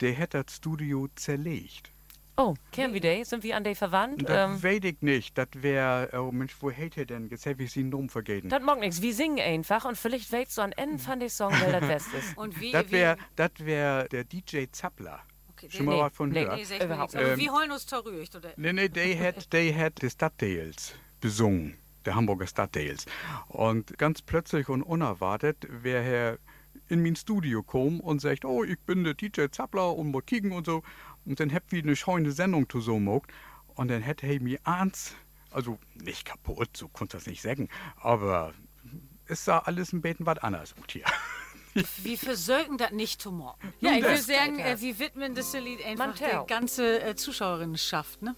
der 0.00 0.12
hätte 0.12 0.42
das 0.42 0.56
Studio 0.56 1.08
zerlegt. 1.14 1.93
Oh, 2.36 2.54
kennen 2.72 2.94
wir 2.94 3.00
die? 3.00 3.24
Sind 3.24 3.42
wir 3.42 3.56
an 3.56 3.64
die 3.64 3.74
verwandt? 3.74 4.28
Das 4.28 4.50
Ähm, 4.50 4.62
weiß 4.62 4.80
ich 4.84 5.00
nicht. 5.02 5.36
Das 5.38 5.48
wäre, 5.54 6.10
oh 6.20 6.30
Mensch, 6.32 6.54
wo 6.60 6.70
hätte 6.70 7.00
er 7.00 7.06
denn? 7.06 7.28
Jetzt 7.28 7.46
habe 7.46 7.62
ich 7.62 7.72
seinen 7.72 7.90
Namen 7.90 8.08
vergessen. 8.08 8.48
das 8.48 8.62
mag 8.62 8.80
nichts. 8.80 9.00
Wir 9.02 9.14
singen 9.14 9.38
einfach 9.40 9.84
und 9.84 9.96
vielleicht 9.96 10.30
weißt 10.32 10.58
du 10.58 10.62
an 10.62 10.72
Ende 10.72 10.98
von 10.98 11.20
dem 11.20 11.28
Song, 11.28 11.52
weil 11.52 11.72
das 11.72 11.86
Best 11.86 12.14
ist. 12.14 12.36
und 12.36 12.60
wie, 12.60 12.72
Das 12.72 12.86
wie- 12.88 12.92
wäre 12.92 13.16
das 13.36 13.50
wär 13.58 14.08
der 14.08 14.24
DJ 14.24 14.64
Zappler. 14.72 15.20
Okay, 15.52 15.68
Schon 15.70 15.86
mal 15.86 15.94
nee, 15.96 16.00
was 16.02 16.12
von 16.16 16.28
nee, 16.30 16.42
gehört? 16.44 16.58
Nee, 16.68 16.78
mir 16.78 16.84
Überhaupt 16.84 17.14
Ähm, 17.14 17.38
wir 17.38 17.52
holen 17.52 17.70
uns 17.70 17.86
Torrücht, 17.86 18.34
oder? 18.34 18.52
Nee, 18.56 18.72
nee, 18.72 18.88
der 18.88 19.18
hat, 19.28 19.52
der 19.52 19.76
hat 19.78 20.02
die 20.02 20.10
Stadtteils 20.10 20.94
besungen, 21.20 21.76
der 22.04 22.16
Hamburger 22.16 22.46
Stadtteils. 22.48 23.06
Und 23.48 23.96
ganz 23.96 24.20
plötzlich 24.20 24.68
und 24.68 24.82
unerwartet 24.82 25.66
wäre 25.70 26.04
er 26.04 26.38
in 26.88 27.02
mein 27.02 27.14
Studio 27.16 27.62
gekommen 27.62 28.00
und 28.00 28.20
sagt, 28.20 28.44
oh, 28.44 28.64
ich 28.64 28.78
bin 28.80 29.04
der 29.04 29.14
DJ 29.14 29.46
Zappler 29.50 29.94
und 29.94 30.10
mal 30.10 30.20
kicken 30.22 30.50
und 30.52 30.66
so. 30.66 30.82
Und 31.24 31.40
dann 31.40 31.52
habt 31.52 31.72
wir 31.72 31.82
eine 31.82 31.96
scheune 31.96 32.32
Sendung 32.32 32.68
zu 32.68 32.80
so 32.80 32.94
gemacht. 32.94 33.32
Und 33.74 33.88
dann 33.88 34.02
hätte 34.02 34.26
er 34.26 34.40
mir 34.40 34.58
eins, 34.64 35.14
also 35.50 35.78
nicht 35.94 36.24
kaputt, 36.24 36.76
so 36.76 36.88
konnte 36.88 37.16
das 37.16 37.26
nicht 37.26 37.42
sagen, 37.42 37.68
aber 37.96 38.54
es 39.26 39.44
sah 39.44 39.58
alles 39.58 39.92
ein 39.92 40.00
bisschen 40.00 40.26
was 40.26 40.38
anders 40.38 40.74
aus 40.78 40.84
hier. 40.90 41.04
Wir 42.04 42.16
versögen 42.16 42.78
das 42.78 42.92
nicht 42.92 43.20
zu 43.20 43.32
morgen. 43.32 43.74
Ja, 43.80 43.94
ich 43.94 44.02
würde 44.02 44.14
das. 44.14 44.26
sagen, 44.26 44.60
äh, 44.60 44.80
wir 44.80 44.96
widmen 45.00 45.34
das 45.34 45.52
Lied 45.54 45.84
einfach 45.84 46.06
Man 46.06 46.14
der 46.14 46.44
ganze 46.44 47.02
äh, 47.02 47.16
Zuschauerinnenschaft, 47.16 48.22
ne? 48.22 48.36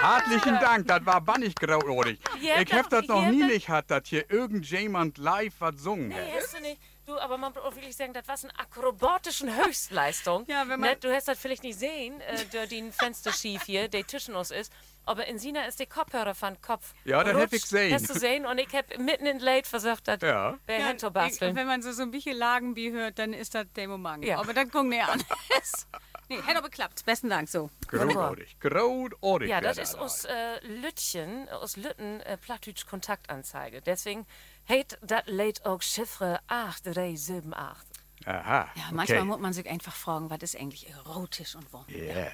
Herzlichen 0.00 0.58
Dank, 0.60 0.86
das 0.86 1.04
war 1.04 1.20
bannig 1.20 1.54
grauorig. 1.54 2.18
Ja, 2.40 2.60
ich 2.60 2.72
hab 2.72 2.88
das 2.88 3.06
noch 3.08 3.26
nie 3.26 3.42
nicht 3.42 3.66
gehabt, 3.66 3.90
dass 3.90 4.08
hier 4.08 4.30
irgendjemand 4.30 5.18
live 5.18 5.54
was 5.58 5.74
gesungen 5.76 6.14
hat. 6.14 6.20
Nee, 6.20 6.32
hast 6.40 6.56
du 6.56 6.60
nicht. 6.62 6.80
Du, 7.08 7.18
aber 7.18 7.38
man 7.38 7.54
muss 7.54 7.62
auch 7.62 7.74
wirklich 7.74 7.96
sagen, 7.96 8.12
das 8.12 8.28
war 8.28 8.36
eine 8.42 8.58
akrobatischen 8.58 9.56
Höchstleistung. 9.56 10.44
Ja, 10.48 10.68
wenn 10.68 10.78
man- 10.78 10.90
Ne, 10.90 10.96
du 10.96 11.10
hast 11.10 11.26
das 11.26 11.38
vielleicht 11.38 11.62
nicht 11.62 11.78
sehen, 11.78 12.20
äh, 12.20 12.66
den 12.68 12.92
Fenster 12.92 13.32
schief 13.32 13.62
hier, 13.62 13.88
der 13.88 14.06
zwischen 14.06 14.34
uns 14.34 14.50
ist. 14.50 14.70
Aber 15.06 15.26
in 15.26 15.38
Sina 15.38 15.64
ist 15.64 15.78
der 15.80 15.86
Kopfhörer 15.86 16.34
von 16.34 16.60
Kopf. 16.60 16.92
Ja, 17.06 17.24
das 17.24 17.32
hab 17.32 17.40
rutscht. 17.44 17.54
ich 17.54 17.62
gesehen. 17.62 17.94
Hast 17.94 18.10
du 18.10 18.12
gesehen? 18.12 18.44
Und 18.44 18.58
ich 18.58 18.68
hab 18.74 18.98
mitten 18.98 19.24
in 19.24 19.38
Late 19.38 19.66
versucht, 19.66 20.06
das 20.06 20.18
Ja. 20.20 20.58
wer 20.66 20.80
Ja, 20.80 21.26
ich, 21.26 21.40
wenn 21.40 21.66
man 21.66 21.80
so, 21.80 21.92
so 21.92 22.02
ein 22.02 22.10
bisschen 22.10 22.36
Lagenbi 22.36 22.90
hört, 22.90 23.18
dann 23.18 23.32
ist 23.32 23.54
das 23.54 23.64
der 23.74 23.88
Moment. 23.88 24.22
Ja. 24.26 24.38
Aber 24.38 24.52
das 24.52 24.68
guckt 24.68 24.88
nicht 24.88 25.02
an. 25.02 25.24
nee, 26.28 26.36
hätte 26.42 26.58
aber 26.58 26.68
geklappt. 26.68 27.06
Besten 27.06 27.30
Dank 27.30 27.48
so. 27.48 27.70
Großartig, 27.86 28.60
großartig. 28.60 29.48
Ja, 29.48 29.62
das 29.62 29.78
ist 29.78 29.94
aus 29.96 30.26
äh, 30.26 30.58
Lütchen, 30.66 31.48
aus 31.48 31.78
Lütten, 31.78 32.20
äh, 32.20 32.36
Plattdeutsch 32.36 32.84
Kontaktanzeige. 32.84 33.80
Deswegen 33.80 34.26
heit 34.68 34.98
das 35.02 35.22
Late 35.26 35.64
auch 35.66 35.82
Chiffre 35.82 36.40
8378. 36.48 37.98
Aha. 38.26 38.68
Ja, 38.74 38.82
manchmal 38.92 39.18
okay. 39.18 39.26
muss 39.26 39.38
man 39.38 39.52
sich 39.52 39.68
einfach 39.68 39.94
fragen, 39.94 40.28
was 40.30 40.38
ist 40.40 40.56
eigentlich 40.56 40.88
erotisch 40.90 41.54
und 41.54 41.72
warum. 41.72 41.86
Yeah. 41.94 42.30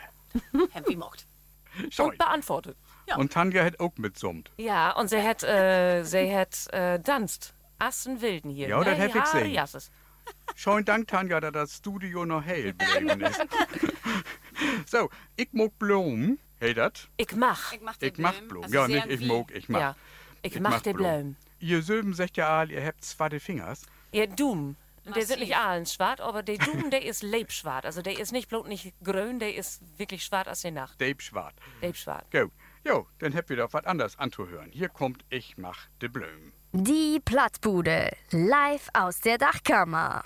Wie 0.87 0.97
mockt. 0.97 1.27
Schau. 1.91 2.07
Und 2.07 2.19
beantwortet. 2.19 2.77
Und 3.17 3.33
Tanja 3.33 3.65
hat 3.65 3.79
auch 3.79 3.93
mitsummt. 3.97 4.51
Ja, 4.57 4.93
und 4.97 5.09
sie 5.09 5.23
hat, 5.23 5.43
äh, 5.43 6.03
sie 6.03 6.35
hat 6.35 6.73
äh, 6.73 6.99
danst. 6.99 7.55
Assen 7.79 8.21
Wilden 8.21 8.51
hier. 8.51 8.69
Ja, 8.69 8.83
das 8.83 8.99
hab 8.99 9.15
ich 9.15 9.23
gesehen. 9.23 9.51
jasses. 9.51 9.91
Schönen 10.55 10.85
Dank, 10.85 11.09
Tanja, 11.09 11.41
dass 11.41 11.53
das 11.53 11.77
Studio 11.77 12.25
noch 12.25 12.43
hell 12.43 12.73
geblieben 12.73 13.21
ist. 13.23 13.45
so, 14.87 15.11
ich 15.37 15.53
mag 15.53 15.79
Blumen. 15.79 16.39
Hey, 16.61 16.73
das? 16.73 17.09
Ich 17.17 17.35
mach. 17.35 17.73
Ich 17.73 17.81
mach, 17.83 17.97
Ich 18.01 18.17
mach 18.19 18.41
Blumen. 18.43 18.73
Ja, 18.73 18.89
nicht 18.89 19.07
ich 19.07 19.21
mag, 19.27 19.51
ich 19.53 19.69
mach. 19.69 19.81
Ja, 19.81 19.97
ich, 20.43 20.59
mach 20.61 20.81
die 20.81 20.93
Blumen. 20.93 21.37
Ihr 21.65 21.81
Söben 21.81 22.13
sagt 22.13 22.37
ja 22.37 22.59
all, 22.59 22.71
ihr 22.71 22.85
habt 22.85 23.03
zwei 23.03 23.41
Fingers. 23.41 23.87
Ja, 24.13 24.27
Doom. 24.27 24.77
Der 25.07 25.15
sind 25.15 25.21
Massiv. 25.23 25.39
nicht 25.39 25.57
allen 25.57 25.87
schwarz, 25.87 26.21
aber 26.21 26.43
der 26.43 26.59
Doom, 26.59 26.91
der 26.91 27.03
ist 27.03 27.23
lebschwarz. 27.23 27.87
Also 27.87 28.03
der 28.03 28.19
ist 28.19 28.33
nicht 28.33 28.51
bloß 28.51 28.67
nicht 28.67 28.93
grün, 29.03 29.39
der 29.39 29.55
ist 29.55 29.81
wirklich 29.99 30.25
schwarz 30.25 30.47
als 30.47 30.61
die 30.61 30.71
Nacht. 30.71 31.01
Dave 31.01 31.21
Schwart. 31.21 31.55
Lebschwarz. 31.81 32.27
Gut. 32.31 32.53
Jo, 32.87 33.07
dann 33.19 33.35
habt 33.35 33.49
ihr 33.49 33.57
doch 33.57 33.73
was 33.73 33.87
anderes 33.87 34.19
anzuhören. 34.19 34.71
Hier 34.73 34.91
kommt 34.91 35.25
Ich 35.31 35.57
mach 35.57 35.87
de 36.03 36.11
Blumen. 36.11 36.53
Die 36.73 37.19
Plattbude. 37.25 38.11
Live 38.31 38.91
aus 38.93 39.21
der 39.21 39.39
Dachkammer. 39.39 40.23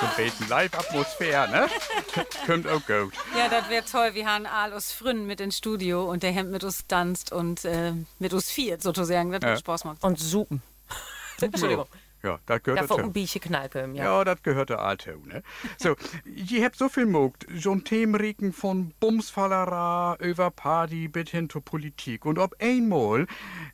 So 0.00 0.06
ein 0.06 0.16
bisschen 0.16 0.48
Live-Atmosphäre, 0.48 1.50
ne? 1.50 1.68
kommt 2.46 2.66
auch 2.66 2.84
gut. 2.86 3.12
Ja, 3.36 3.48
das 3.48 3.68
wäre 3.68 3.84
toll. 3.84 4.14
Wir 4.14 4.26
haben 4.26 4.46
all 4.46 4.72
aus 4.72 4.92
Fründen 4.92 5.26
mit 5.26 5.40
ins 5.40 5.58
Studio 5.58 6.04
und 6.10 6.22
der 6.22 6.32
Hemd 6.32 6.50
mit 6.50 6.64
uns 6.64 6.86
tanzt 6.86 7.32
und 7.32 7.64
äh, 7.64 7.92
mit 8.18 8.32
uns 8.32 8.50
viert 8.50 8.82
sozusagen. 8.82 9.30
Das 9.30 9.40
Ja. 9.42 9.48
wird 9.50 9.60
Spaß 9.60 9.84
macht. 9.84 10.02
Und 10.02 10.18
Supen. 10.18 10.62
Entschuldigung. 11.40 11.86
Ja, 12.22 12.38
das 12.44 12.62
gehört 12.62 12.82
Da 12.82 12.86
dazu. 12.86 13.00
ein 13.02 13.12
Bierchen 13.14 13.40
knalpen, 13.40 13.94
ja. 13.94 14.04
Ja, 14.04 14.24
das 14.24 14.42
gehört 14.42 14.68
der 14.68 14.80
Alte, 14.80 15.16
ne? 15.24 15.42
So, 15.78 15.96
ich 16.26 16.62
hab 16.62 16.76
so 16.76 16.90
viel 16.90 17.06
mogt. 17.06 17.46
Schon 17.58 17.82
Themenregen 17.84 18.52
von 18.52 18.92
Bumsfallera 19.00 20.16
über 20.20 20.50
Party 20.50 21.08
bis 21.08 21.30
hin 21.30 21.48
zur 21.48 21.64
Politik. 21.64 22.26
Und 22.26 22.38
ob 22.38 22.54
einmal 22.60 23.26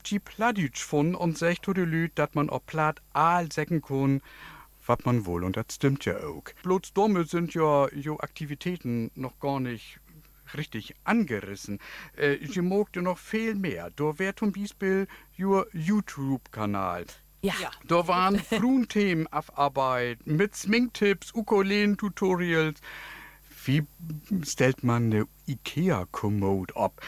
die 0.07 0.21
Pladütsch 0.21 0.81
von 0.85 1.17
und 1.17 1.37
sagt 1.39 1.65
zu 1.65 1.73
de 1.73 1.85
Lüd, 1.85 2.13
dass 2.17 2.35
man 2.35 2.49
ob 2.49 2.67
Platt 2.67 3.01
all 3.13 3.51
säcken 3.51 3.83
kann, 3.83 4.23
was 4.87 4.99
man 5.05 5.27
wohl, 5.27 5.45
und 5.45 5.57
das 5.57 5.67
stimmt 5.73 6.05
ja 6.05 6.17
auch. 6.19 6.45
Bloß 6.63 6.93
damit 6.95 7.29
sind 7.31 7.55
ja 7.55 7.89
jo 7.95 8.19
Aktivitäten 8.19 9.11
noch 9.15 9.39
gar 9.41 9.61
nicht 9.61 10.01
richtig 10.55 10.95
angerissen. 11.05 11.79
Äh, 12.17 12.35
je 12.35 12.63
mogt 12.63 12.97
ja 12.97 13.03
noch 13.03 13.19
viel 13.19 13.55
mehr. 13.55 13.91
Da 13.91 14.19
wär 14.19 14.37
zum 14.37 14.53
Beispiel 14.53 15.07
your 15.39 15.67
YouTube-Kanal. 15.73 17.07
Ja. 17.43 17.55
Ja. 17.61 17.71
Da 17.87 18.09
waren 18.09 18.39
Frunthemen 18.39 19.27
Arbeit 19.29 20.27
mit 20.27 20.55
Sminktipps, 20.55 21.35
Ukulelen-Tutorials. 21.35 22.81
Wie 23.65 23.85
stellt 24.43 24.85
man 24.85 25.07
eine 25.07 25.27
Ikea-Kommode 25.47 26.77
ab? 26.77 27.01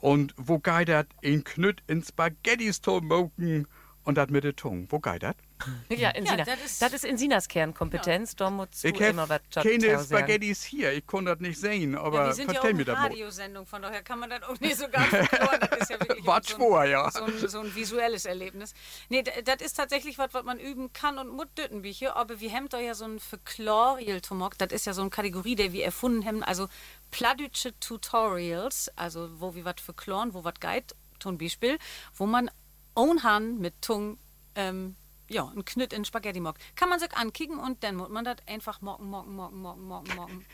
Und 0.00 0.34
wo 0.36 0.58
geht 0.58 0.88
das? 0.88 1.06
Ein 1.24 1.42
Knütt 1.44 1.82
in 1.88 2.02
Spaghettis 2.02 2.80
zu 2.80 3.00
moken 3.00 3.66
und 4.04 4.16
das 4.16 4.30
mit 4.30 4.44
der 4.44 4.54
Tongue. 4.54 4.86
Wo 4.90 5.00
geht 5.00 5.24
das? 5.24 5.34
Ja, 5.88 6.10
in 6.10 6.26
Sina. 6.26 6.44
das 6.44 6.60
ist- 6.64 6.82
das 6.82 6.92
ist 6.92 7.04
in 7.04 7.16
Sinas 7.16 7.48
Kernkompetenz. 7.48 8.34
Da 8.36 8.50
musst 8.50 8.82
du 8.82 8.88
Ich 8.88 9.00
immer 9.00 9.28
was 9.28 9.40
keine. 9.52 10.02
Spaghettis 10.04 10.62
hier. 10.62 10.92
Ich 10.92 11.06
konnte 11.06 11.30
das 11.32 11.40
nicht 11.40 11.58
sehen, 11.58 11.92
Ja, 11.94 12.00
aber 12.00 12.26
wir 12.26 12.32
sind 12.34 12.52
ja 12.52 12.60
auch 12.60 12.64
eine. 12.64 12.86
Radiosendung, 12.86 13.66
von 13.66 13.80
daher 13.82 14.02
kann 14.02 14.18
man 14.18 14.30
das 14.30 14.42
auch 14.42 14.58
nicht 14.60 14.76
so 14.76 14.88
ganz. 14.88 15.10
Das 15.70 15.80
ist 15.82 15.90
ja 15.90 16.00
wirklich 16.00 16.26
Wart 16.26 16.46
so, 16.46 16.56
vor, 16.56 16.84
ja. 16.84 17.04
ein, 17.06 17.10
so, 17.12 17.24
ein, 17.24 17.48
so 17.48 17.60
ein 17.60 17.74
visuelles 17.74 18.24
Erlebnis. 18.24 18.74
Nee, 19.08 19.22
das 19.22 19.56
ist 19.60 19.74
tatsächlich 19.74 20.18
was, 20.18 20.34
was 20.34 20.44
man 20.44 20.58
üben 20.58 20.92
kann 20.92 21.18
und 21.18 21.28
muss 21.28 21.46
Düttenbücher. 21.56 22.16
Aber 22.16 22.40
wir 22.40 22.52
haben 22.52 22.68
da 22.68 22.80
ja 22.80 22.94
so 22.94 23.04
ein 23.04 23.18
Verklorial-Tomok, 23.20 24.58
das 24.58 24.72
ist 24.72 24.86
ja 24.86 24.92
so 24.92 25.00
eine 25.02 25.10
Kategorie, 25.10 25.54
der 25.54 25.72
wir 25.72 25.84
erfunden 25.84 26.24
haben, 26.26 26.42
also 26.42 26.68
pladütsche 27.10 27.78
Tutorials, 27.80 28.90
also 28.96 29.28
wo 29.40 29.54
wir 29.54 29.64
was 29.64 29.76
verkloren, 29.80 30.34
wo 30.34 30.44
was 30.44 30.54
geht, 30.60 30.94
zum 31.20 31.38
Beispiel, 31.38 31.78
wo 32.14 32.26
man 32.26 32.50
ohne 32.94 33.22
Hand 33.22 33.60
mit 33.60 33.80
Tung 33.82 34.18
ähm, 34.56 34.96
ja, 35.28 35.44
ein 35.54 35.64
Knütt 35.64 35.92
in 35.92 36.04
Spaghetti 36.04 36.40
mock. 36.40 36.56
Kann 36.76 36.88
man 36.88 36.98
sich 37.00 37.12
ankicken 37.16 37.58
und 37.58 37.82
dann 37.84 37.96
muss 37.96 38.08
man 38.08 38.24
das 38.24 38.36
einfach 38.46 38.80
mocken, 38.80 39.08
mocken, 39.08 39.34
mocken, 39.34 39.60
mocken, 39.60 39.86
mocken, 39.86 40.14
mocken. 40.14 40.46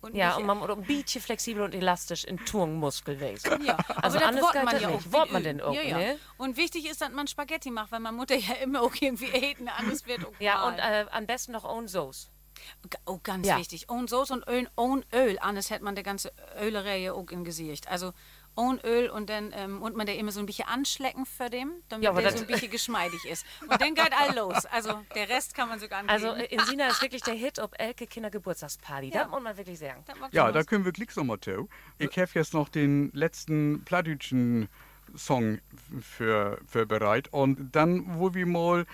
Und 0.00 0.16
Ja, 0.16 0.34
und 0.36 0.46
man 0.46 0.58
muss 0.58 0.68
ein 0.68 0.84
bisschen 0.84 1.22
flexibel 1.22 1.62
und 1.62 1.74
elastisch 1.76 2.24
in 2.24 2.44
Turnmuskel 2.44 3.20
wesen. 3.20 3.64
Ja, 3.64 3.76
Also 4.02 4.18
aber 4.18 4.26
anders 4.26 4.44
das 4.46 4.52
geht 4.52 4.64
man 4.64 4.80
ja 4.80 4.90
nicht. 4.90 5.06
auch. 5.06 5.12
Wollt 5.12 5.32
man 5.32 5.44
denn 5.44 5.60
auch, 5.60 5.72
ja, 5.74 5.82
ja. 5.82 5.96
ne? 5.98 6.18
Und 6.38 6.56
wichtig 6.56 6.90
ist, 6.90 7.00
dass 7.00 7.10
man 7.12 7.28
Spaghetti 7.28 7.70
macht, 7.70 7.92
weil 7.92 8.00
man 8.00 8.16
Mutter 8.16 8.34
ja 8.34 8.54
immer 8.62 8.82
auch 8.82 8.94
irgendwie 8.98 9.26
eten, 9.30 9.68
anders 9.68 10.04
wird 10.06 10.24
auch 10.24 10.32
Ja, 10.40 10.66
und 10.66 10.78
äh, 10.78 11.06
am 11.12 11.26
besten 11.26 11.52
noch 11.52 11.64
Own 11.64 11.86
Sauce. 11.86 12.30
Oh, 13.06 13.18
ganz 13.22 13.46
Ja. 13.46 13.58
wichtig. 13.58 13.90
Ohne 13.90 14.08
Soße 14.08 14.32
und 14.34 14.46
Öl, 14.48 14.68
ohne 14.76 15.02
Öl. 15.14 15.38
Anders 15.40 15.70
hätte 15.70 15.84
man 15.84 15.94
die 15.96 16.02
ganze 16.02 16.32
Ölerei 16.60 17.12
auch 17.12 17.30
im 17.30 17.44
Gesicht. 17.44 17.88
Also 17.88 18.12
ohne 18.54 18.80
Öl 18.84 19.08
und 19.08 19.30
dann 19.30 19.50
ähm, 19.54 19.80
und 19.82 19.96
man 19.96 20.06
der 20.06 20.16
immer 20.18 20.30
so 20.32 20.40
ein 20.40 20.46
bisschen 20.46 20.68
anschlecken 20.68 21.24
für 21.26 21.48
dem, 21.48 21.72
damit 21.88 22.04
Ja, 22.04 22.12
der 22.12 22.22
das- 22.22 22.34
so 22.34 22.40
ein 22.40 22.46
bisschen 22.46 22.70
geschmeidig 22.70 23.24
ist. 23.24 23.46
Und 23.62 23.80
dann 23.80 23.94
geht 23.94 24.12
all 24.18 24.34
los. 24.36 24.66
Also 24.66 25.02
der 25.14 25.28
Rest 25.28 25.54
kann 25.54 25.68
man 25.68 25.78
sogar. 25.78 26.02
Also 26.06 26.28
äh, 26.34 26.44
in 26.46 26.60
Sina 26.60 26.88
ist 26.88 27.00
wirklich 27.02 27.22
der 27.22 27.34
Hit 27.34 27.58
ob 27.58 27.74
Elke 27.80 28.06
Kinder 28.06 28.30
Geburtstagsparty. 28.30 29.08
Ja. 29.08 29.22
Das 29.22 29.30
muss 29.30 29.42
man 29.42 29.56
wirklich 29.56 29.78
sagen. 29.78 30.04
Ja, 30.32 30.52
da 30.52 30.62
können 30.64 30.84
wir 30.84 30.92
Klicks 30.92 31.16
nochmal 31.16 31.40
zu. 31.40 31.68
Ich 31.98 32.16
habe 32.18 32.30
jetzt 32.34 32.52
noch 32.54 32.68
den 32.68 33.10
letzten 33.14 33.84
Pladütschen 33.84 34.68
Song 35.16 35.58
für, 36.00 36.58
für 36.66 36.86
bereit. 36.86 37.28
Und 37.32 37.72
dann, 37.74 38.18
wo 38.18 38.32
wir 38.34 38.46
mal 38.46 38.86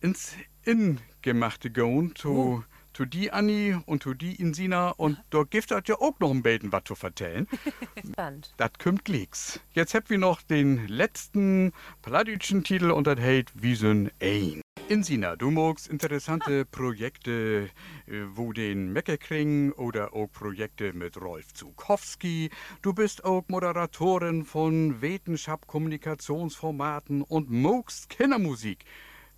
ins 0.00 0.34
Ingemachte 0.64 1.70
gehen, 1.70 2.14
zu, 2.14 2.64
zu 2.94 3.04
die 3.04 3.32
Anni 3.32 3.76
und 3.86 4.02
zu 4.02 4.14
die 4.14 4.36
Insina. 4.36 4.90
Und 4.90 5.18
da 5.30 5.42
gibt 5.42 5.70
es 5.70 5.82
ja 5.86 5.96
auch 5.96 6.18
noch 6.20 6.30
ein 6.30 6.42
bisschen 6.42 6.72
was 6.72 6.84
zu 6.84 6.94
vertellen. 6.94 7.46
Spannend. 8.12 8.54
Das 8.56 8.70
kommt 8.82 9.04
Klicks. 9.04 9.60
Jetzt 9.72 9.94
habt 9.94 10.10
wir 10.10 10.18
noch 10.18 10.42
den 10.42 10.86
letzten 10.88 11.72
pladütschen 12.02 12.64
Titel 12.64 12.90
und 12.90 13.06
das 13.06 13.18
heißt 13.18 13.62
Wiesen 13.62 14.10
ein. 14.20 14.60
Insina, 14.88 15.34
du 15.34 15.50
magst 15.50 15.88
interessante 15.88 16.66
Projekte, 16.66 17.70
äh, 18.06 18.24
wo 18.34 18.52
den 18.52 18.92
Meckerkring 18.92 19.72
oder 19.72 20.12
auch 20.12 20.26
Projekte 20.26 20.92
mit 20.92 21.18
Rolf 21.18 21.54
Zukowski. 21.54 22.50
Du 22.82 22.92
bist 22.92 23.24
auch 23.24 23.44
Moderatorin 23.48 24.44
von 24.44 25.00
Wetenschap-Kommunikationsformaten 25.00 27.22
und 27.22 27.50
magst 27.50 28.10
Kindermusik. 28.10 28.84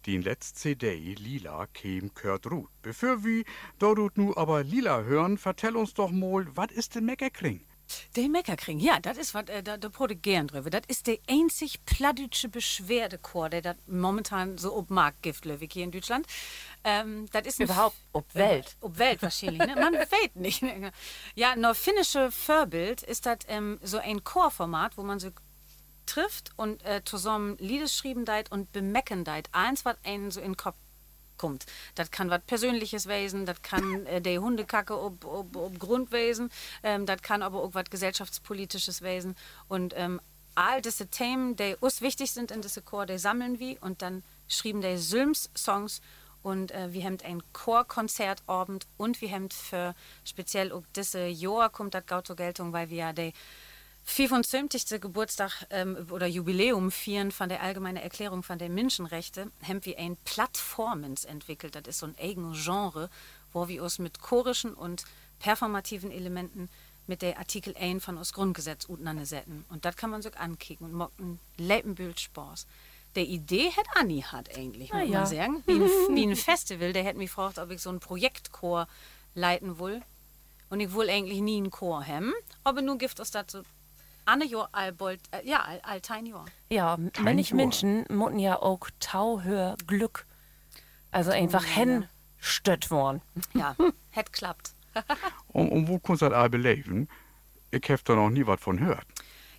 Die 0.06 0.18
letzte 0.18 0.54
CD, 0.54 1.14
Lila, 1.14 1.66
käm 1.66 2.14
Kurt 2.14 2.48
Ruth. 2.48 2.70
Bevor 2.80 3.25
wir 3.25 3.42
dort 3.80 4.16
nu 4.16 4.36
aber 4.36 4.62
Lila 4.62 5.02
hören, 5.02 5.36
vertell 5.36 5.75
uns 5.75 5.94
doch 5.94 6.12
mal, 6.12 6.46
was 6.54 6.70
ist 6.70 6.94
denn 6.94 7.06
Meckerkring? 7.06 7.66
Der 8.14 8.28
Meckerkring, 8.28 8.78
ja, 8.78 9.00
das 9.00 9.18
ist 9.18 9.34
was, 9.34 9.48
äh, 9.48 9.64
da, 9.64 9.76
da 9.76 9.88
prote 9.88 10.14
gern 10.14 10.46
drüber. 10.46 10.70
Das 10.70 10.82
ist 10.86 11.08
der 11.08 11.18
einzig 11.28 11.84
plattdeutsche 11.86 12.48
Beschwerdechor, 12.48 13.48
der 13.48 13.62
das 13.62 13.76
momentan 13.88 14.58
so 14.58 14.76
ob 14.76 14.90
Markt 14.90 15.22
gibt, 15.22 15.44
Löwig 15.44 15.72
hier 15.72 15.84
in 15.84 15.90
Deutschland. 15.90 16.26
Ähm, 16.84 17.26
das 17.32 17.46
ist 17.46 17.58
Überhaupt 17.58 17.96
ob 18.12 18.32
Welt. 18.34 18.76
Ob 18.80 18.98
Welt 18.98 19.22
wahrscheinlich, 19.22 19.58
ne? 19.58 19.75
Man 19.75 19.94
weiß 19.94 20.34
nicht. 20.34 20.62
Ja, 21.34 21.56
nur 21.56 21.75
finnische 21.75 22.30
Vorbild 22.30 23.02
ist 23.02 23.26
das 23.26 23.38
ähm, 23.48 23.80
so 23.82 23.98
ein 23.98 24.22
Chorformat, 24.22 24.96
wo 24.96 25.02
man 25.02 25.18
so 25.18 25.30
trifft 26.06 26.50
und 26.56 26.84
äh, 26.84 27.02
zusammen 27.04 27.56
Lieder 27.58 27.88
schreiben 27.88 28.25
deit 28.25 28.50
und 28.50 28.72
bemecken 28.72 29.25
deit. 29.25 29.48
Eins, 29.52 29.84
was 29.84 29.96
einen 30.04 30.30
so 30.30 30.40
in 30.40 30.52
den 30.52 30.56
Kopf 30.56 30.76
kommt. 31.36 31.66
Das 31.94 32.10
kann 32.10 32.30
was 32.30 32.40
Persönliches 32.46 33.06
wesen, 33.06 33.46
das 33.46 33.62
kann 33.62 34.06
äh, 34.06 34.20
der 34.20 34.40
Hundekacke 34.40 34.98
ob, 34.98 35.25
ob, 35.25 35.56
ob 35.56 35.78
Grund 35.78 36.12
wesen, 36.12 36.50
ähm, 36.82 37.06
das 37.06 37.22
kann 37.22 37.42
aber 37.42 37.62
auch 37.62 37.75
was 37.75 37.90
gesellschaftspolitisches 37.90 39.02
wesen. 39.02 39.36
Und 39.68 39.94
ähm, 39.96 40.20
all 40.54 40.80
diese 40.80 41.06
Themen, 41.08 41.56
die 41.56 41.76
uns 41.80 42.00
wichtig 42.00 42.32
sind 42.32 42.50
in 42.50 42.62
diesem 42.62 42.84
Chor, 42.84 43.06
die 43.06 43.18
sammeln 43.18 43.58
wir 43.58 43.82
und 43.82 44.02
dann 44.02 44.22
schrieben 44.48 44.80
die 44.80 44.96
Sülms-Songs 44.96 46.00
und 46.42 46.70
äh, 46.70 46.92
wir 46.92 47.04
haben 47.04 47.18
ein 47.25 47.42
Chorkonzertabend 47.52 48.86
und 48.96 49.20
wir 49.20 49.30
haben 49.30 49.50
für 49.50 49.94
speziell 50.25 50.72
auch 50.72 50.84
diese 50.94 51.26
Jahr 51.26 51.70
kommt 51.70 51.94
das 51.94 52.06
Gauto 52.06 52.34
Geltung, 52.36 52.72
weil 52.72 52.88
wir 52.88 52.96
ja 52.96 53.12
die 53.12 53.32
75. 54.08 55.00
Geburtstag 55.00 55.66
ähm, 55.70 56.06
oder 56.10 56.26
Jubiläum 56.26 56.92
feiern 56.92 57.32
von 57.32 57.48
der 57.48 57.60
Allgemeinen 57.60 57.96
Erklärung 57.96 58.44
von 58.44 58.58
der 58.58 58.68
Menschenrechte, 58.68 59.50
haben 59.66 59.84
wir 59.84 59.98
ein 59.98 60.16
Plattformens 60.25 61.25
entwickelt. 61.25 61.75
Das 61.75 61.82
ist 61.86 61.98
so 61.98 62.06
ein 62.06 62.14
eigenes 62.18 62.64
Genre, 62.64 63.10
wo 63.52 63.66
wir 63.66 63.82
uns 63.82 63.98
mit 63.98 64.20
chorischen 64.20 64.75
und 64.75 65.04
performativen 65.40 66.12
Elementen 66.12 66.70
mit 67.08 67.20
der 67.20 67.38
Artikel 67.38 67.76
1 67.76 68.04
von 68.04 68.16
uns 68.16 68.32
Grundgesetz 68.32 68.88
auseinandersetzen. 68.88 69.64
Und 69.68 69.84
das 69.84 69.96
kann 69.96 70.10
man 70.10 70.22
sich 70.22 70.36
ankicken 70.38 70.86
und 70.86 70.92
mocken 70.92 71.40
Leipenbild 71.58 72.20
Spaß. 72.20 72.66
Der 73.16 73.25
Idee 73.25 73.72
hat 73.72 73.86
Anni 73.96 74.20
hat 74.22 74.56
eigentlich, 74.56 74.92
muss 74.92 75.08
ja. 75.08 75.18
man 75.18 75.26
sagen. 75.26 75.62
Wie 75.66 75.72
ein, 75.72 75.80
wie 76.16 76.26
ein 76.26 76.36
Festival, 76.36 76.92
der 76.92 77.02
hätte 77.02 77.18
mich 77.18 77.30
gefragt, 77.30 77.58
ob 77.58 77.70
ich 77.70 77.82
so 77.82 77.90
einen 77.90 78.00
Projektchor 78.00 78.86
leiten 79.34 79.80
will. 79.80 80.00
Und 80.70 80.80
ich 80.80 80.94
will 80.94 81.10
eigentlich 81.10 81.40
nie 81.40 81.58
einen 81.58 81.70
Chor 81.70 82.04
haben, 82.06 82.32
aber 82.64 82.82
nun 82.82 82.98
gibt 82.98 83.20
es 83.20 83.30
dazu 83.30 83.62
Anne 84.26 84.45
Jahr 84.45 84.68
allbold, 84.73 85.21
äh, 85.30 85.47
ja, 85.49 85.64
tein 86.02 86.26
Jahr. 86.26 86.45
Ja, 86.71 86.97
manche 87.21 87.50
Jahr. 87.50 87.56
Menschen 87.56 88.04
mutten 88.11 88.38
ja 88.38 88.56
auch 88.61 88.80
Tauhör 89.00 89.76
Glück. 89.87 90.26
Also 91.11 91.30
einfach 91.30 91.64
hen 91.64 92.09
stött 92.38 92.90
worden. 92.90 93.23
Ja, 93.54 93.75
hätt 94.11 94.33
klappt. 94.33 94.73
Und, 95.49 95.68
und 95.73 95.88
wo 95.88 95.99
kannst 95.99 96.23
du 96.23 96.28
das 96.28 96.50
beleben? 96.50 97.09
Ich 97.71 97.83
habe 97.90 98.02
da 98.04 98.14
noch 98.14 98.30
nie 98.30 98.47
was 98.47 98.61
von 98.61 98.76
gehört. 98.76 99.06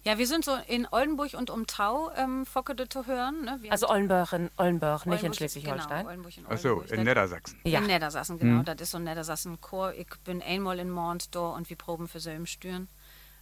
Ja, 0.03 0.17
wir 0.17 0.27
sind 0.27 0.45
so 0.45 0.55
in 0.67 0.87
Oldenburg 0.89 1.33
und 1.33 1.49
um 1.49 1.67
Tau 1.67 2.11
ähm, 2.15 2.45
Fockede 2.45 2.87
zu 2.87 3.07
hören. 3.07 3.43
Ne? 3.43 3.57
Wir 3.61 3.71
Also 3.73 3.89
Ollenburg 3.89 4.31
in 4.31 4.49
Ollenburg, 4.55 5.05
nicht 5.05 5.05
in 5.05 5.11
Oldenburg- 5.31 5.35
Schleswig-Holstein. 5.35 5.97
Genau, 5.97 6.09
Oldenburg 6.09 6.37
in 6.37 6.45
Achso, 6.47 6.69
Oldenburg. 6.69 6.91
in 6.91 6.97
Das- 6.97 7.05
Niedersachsen. 7.05 7.59
Ja. 7.65 7.79
In 7.79 7.87
Niedersachsen, 7.87 8.39
genau. 8.39 8.63
Das 8.63 8.75
ist 8.79 8.91
so 8.91 8.97
ein 8.99 9.03
Niedersachsen-Chor. 9.03 9.93
Ich 9.95 10.07
bin 10.23 10.41
einmal 10.41 10.79
in 10.79 10.89
Mond 10.91 11.35
da 11.35 11.49
und 11.49 11.69
wir 11.69 11.75
proben 11.77 12.07
für 12.07 12.21
Sömstüren. 12.21 12.87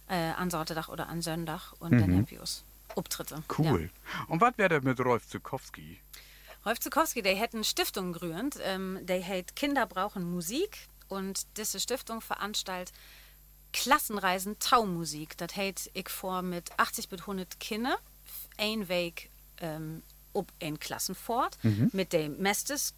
Äh, 0.08 0.32
an 0.32 0.50
Sonntag 0.50 0.88
oder 0.88 1.08
an 1.08 1.22
Sonntag. 1.22 1.72
Und 1.78 1.92
dann 1.92 2.12
haben 2.14 2.30
wir 2.30 2.40
uns 2.40 2.64
Auftritte. 2.94 3.42
Cool. 3.58 3.90
Und 4.28 4.40
was 4.40 4.56
wäre 4.56 4.80
mit 4.80 5.00
Rolf 5.00 5.26
Zukowski? 5.26 6.00
Rolf 6.64 6.80
Zukowski, 6.80 7.22
der 7.22 7.38
hat 7.38 7.54
eine 7.54 7.64
Stiftung 7.64 8.12
gegründet, 8.12 8.60
ähm, 8.62 8.98
der 9.02 9.26
hat 9.26 9.54
Kinder 9.56 9.86
brauchen 9.86 10.30
Musik 10.30 10.88
und 11.08 11.46
diese 11.56 11.78
Stiftung 11.80 12.20
veranstaltet 12.20 12.94
Klassenreisen 13.72 14.58
Taumusik. 14.58 15.36
Das 15.36 15.56
hat 15.56 15.90
ich 15.92 16.08
vor 16.08 16.42
mit 16.42 16.70
80 16.78 17.08
bis 17.08 17.20
100 17.20 17.60
Kindern 17.60 17.96
ein 18.58 18.88
Weg 18.88 19.30
ähm, 19.60 20.02
ob 20.32 20.52
ein 20.62 20.78
Klassenfort 20.78 21.58
mit 21.92 22.12
dem 22.12 22.38
Mestes 22.38 22.94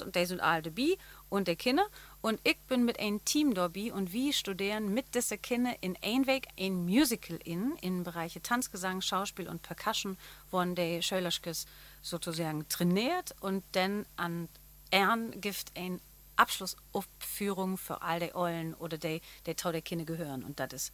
und 0.00 0.14
die 0.14 0.26
sind 0.26 0.40
alle 0.40 0.62
dabei 0.62 0.96
und 1.30 1.48
der 1.48 1.56
Kinder 1.56 1.86
und 2.20 2.38
ich 2.44 2.58
bin 2.68 2.84
mit 2.84 3.00
einem 3.00 3.24
Team 3.24 3.54
dabei 3.54 3.92
und 3.92 4.12
wir 4.12 4.32
studieren 4.34 4.92
mit 4.92 5.14
diesen 5.14 5.40
Kindern 5.40 5.74
in 5.80 5.96
ein 6.02 6.26
Weg 6.26 6.48
ein 6.58 6.84
Musical 6.84 7.38
in, 7.44 7.76
in 7.80 8.02
Bereiche 8.04 8.42
Tanzgesang, 8.42 9.00
Schauspiel 9.00 9.48
und 9.48 9.62
Percussion, 9.62 10.18
wo 10.50 10.62
die 10.62 11.00
Schölerskes 11.00 11.66
sozusagen 12.02 12.68
trainiert 12.68 13.34
und 13.40 13.64
dann 13.72 14.04
an 14.16 14.48
Ehren 14.90 15.40
gibt 15.40 15.72
ein 15.76 16.00
Abschlussaufführung 16.36 17.78
für 17.78 18.02
all 18.02 18.20
die 18.20 18.34
Eulen 18.34 18.74
oder 18.74 18.98
die, 18.98 19.22
die 19.46 19.56
zu 19.56 19.72
der 19.72 19.82
Kinder 19.82 20.04
gehören 20.04 20.44
und 20.44 20.60
das 20.60 20.72
ist 20.72 20.92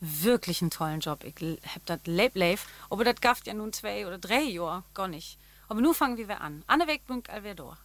wirklich 0.00 0.62
ein 0.62 0.70
tollen 0.70 1.00
Job. 1.00 1.24
Ich 1.24 1.34
hab 1.74 1.86
das 1.86 2.00
lebt, 2.04 2.36
lebt, 2.36 2.62
aber 2.90 3.04
das 3.04 3.20
gafft 3.20 3.46
ja 3.46 3.54
nun 3.54 3.72
zwei 3.72 4.06
oder 4.06 4.18
drei 4.18 4.42
Jahre 4.42 4.84
gar 4.92 5.08
nicht. 5.08 5.38
Aber 5.68 5.80
nun 5.80 5.94
fangen 5.94 6.16
wir 6.16 6.40
an. 6.40 6.62
Anne 6.66 6.86
Weg 6.86 7.06
bin 7.06 7.22
all 7.28 7.44
wir 7.44 7.54
da. 7.54 7.78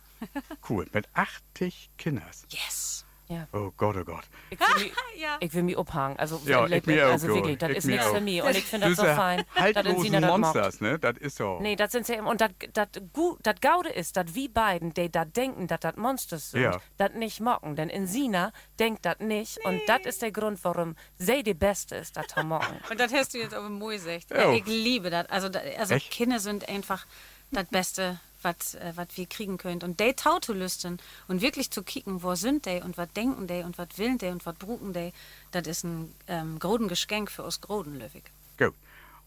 Cool, 0.70 0.88
mit 0.94 1.08
80 1.14 1.90
Kinders. 1.98 2.46
Yes. 2.50 3.06
Ja. 3.32 3.48
Oh 3.54 3.70
Gott, 3.78 3.96
oh 3.96 4.04
Gott. 4.04 4.24
Ich 4.50 4.60
will 4.60 4.84
mich, 4.86 4.94
Ja. 5.22 5.38
ich 5.40 5.54
will 5.54 5.62
mich 5.62 5.78
abhangen. 5.78 6.18
Also, 6.18 6.42
Ja, 6.46 6.66
ich 6.66 6.84
mir 6.88 6.96
mich. 6.96 7.04
auch, 7.04 7.10
also 7.12 7.28
du. 7.28 7.36
wirklich, 7.36 7.60
das 7.60 7.70
Ich 7.70 7.78
ist 7.78 7.86
mir 7.86 7.92
nichts 7.92 8.08
auch. 8.08 8.14
für 8.16 8.22
mich. 8.22 8.42
Und 8.42 8.56
ich 8.56 8.64
finde 8.66 8.88
das 8.88 8.98
so 8.98 9.04
fein. 9.04 9.44
haltlosen 9.56 10.12
das 10.14 10.22
mag. 10.22 10.32
Monsters, 10.40 10.82
ne? 10.82 10.98
Das 10.98 11.16
ist 11.20 11.38
so. 11.38 11.60
Nee, 11.62 11.76
das 11.76 11.92
sind 11.92 12.08
sie 12.08 12.14
eben. 12.14 12.26
Und 12.26 12.42
das 12.42 13.56
Gaude 13.62 13.90
ist, 13.90 14.18
dass 14.18 14.34
wir 14.34 14.52
beiden, 14.52 14.96
die 14.96 15.12
da 15.12 15.26
denken, 15.26 15.68
dass 15.68 15.80
das 15.82 15.96
Monsters 15.96 16.50
sind, 16.52 16.64
Ja. 16.64 16.82
das 16.98 17.12
nicht 17.14 17.40
mocken. 17.40 17.76
Denn 17.76 17.90
in 17.90 18.08
Sina 18.08 18.52
denkt 18.80 19.06
das 19.06 19.20
nicht. 19.20 19.64
Und 19.64 19.80
das 19.86 20.02
ist 20.06 20.24
der 20.24 20.32
Grund, 20.32 20.58
warum 20.64 20.96
sie 21.20 21.44
die 21.44 21.54
Beste 21.54 21.98
ist, 21.98 22.18
das 22.18 22.26
zu 22.30 22.44
mocken. 22.44 22.80
Und 22.90 23.00
das 23.00 23.14
hast 23.14 23.36
du 23.36 23.38
jetzt 23.38 23.54
aber 23.54 23.70
Mooi 23.70 23.98
gesagt. 23.98 24.32
Ja. 24.32 24.52
Ich 24.54 24.66
liebe 24.66 25.12
das. 25.12 25.30
Also, 25.30 25.50
also? 25.78 25.96
Kinder 26.10 26.40
sind 26.40 26.68
einfach 26.68 27.06
das 27.52 27.66
Beste, 27.66 28.20
was 28.42 28.76
äh, 28.76 28.94
wir 29.16 29.26
kriegen 29.26 29.58
können. 29.58 29.82
Und 29.84 30.00
die 30.00 30.14
tau 30.14 30.40
zu 30.40 30.54
lüsten 30.54 30.98
und 31.28 31.42
wirklich 31.42 31.72
zu 31.72 31.84
kicken, 31.84 32.24
wo 32.24 32.36
sind 32.36 32.66
die 32.66 32.82
und 32.82 32.98
was 32.98 33.12
denken 33.14 33.48
die 33.48 33.64
und 33.64 33.78
was 33.78 33.90
willen 33.98 34.18
die 34.18 34.28
und 34.28 34.46
was 34.46 34.56
bruken 34.56 34.94
die, 34.94 35.12
das 35.52 35.68
ist 35.68 35.84
ein 35.84 36.14
ähm, 36.28 36.60
groden 36.60 36.88
Geschenk 36.88 37.32
für 37.32 37.44
uns 37.44 37.60
Groden, 37.62 38.00
Löwig. 38.00 38.32
Gut. 38.58 38.74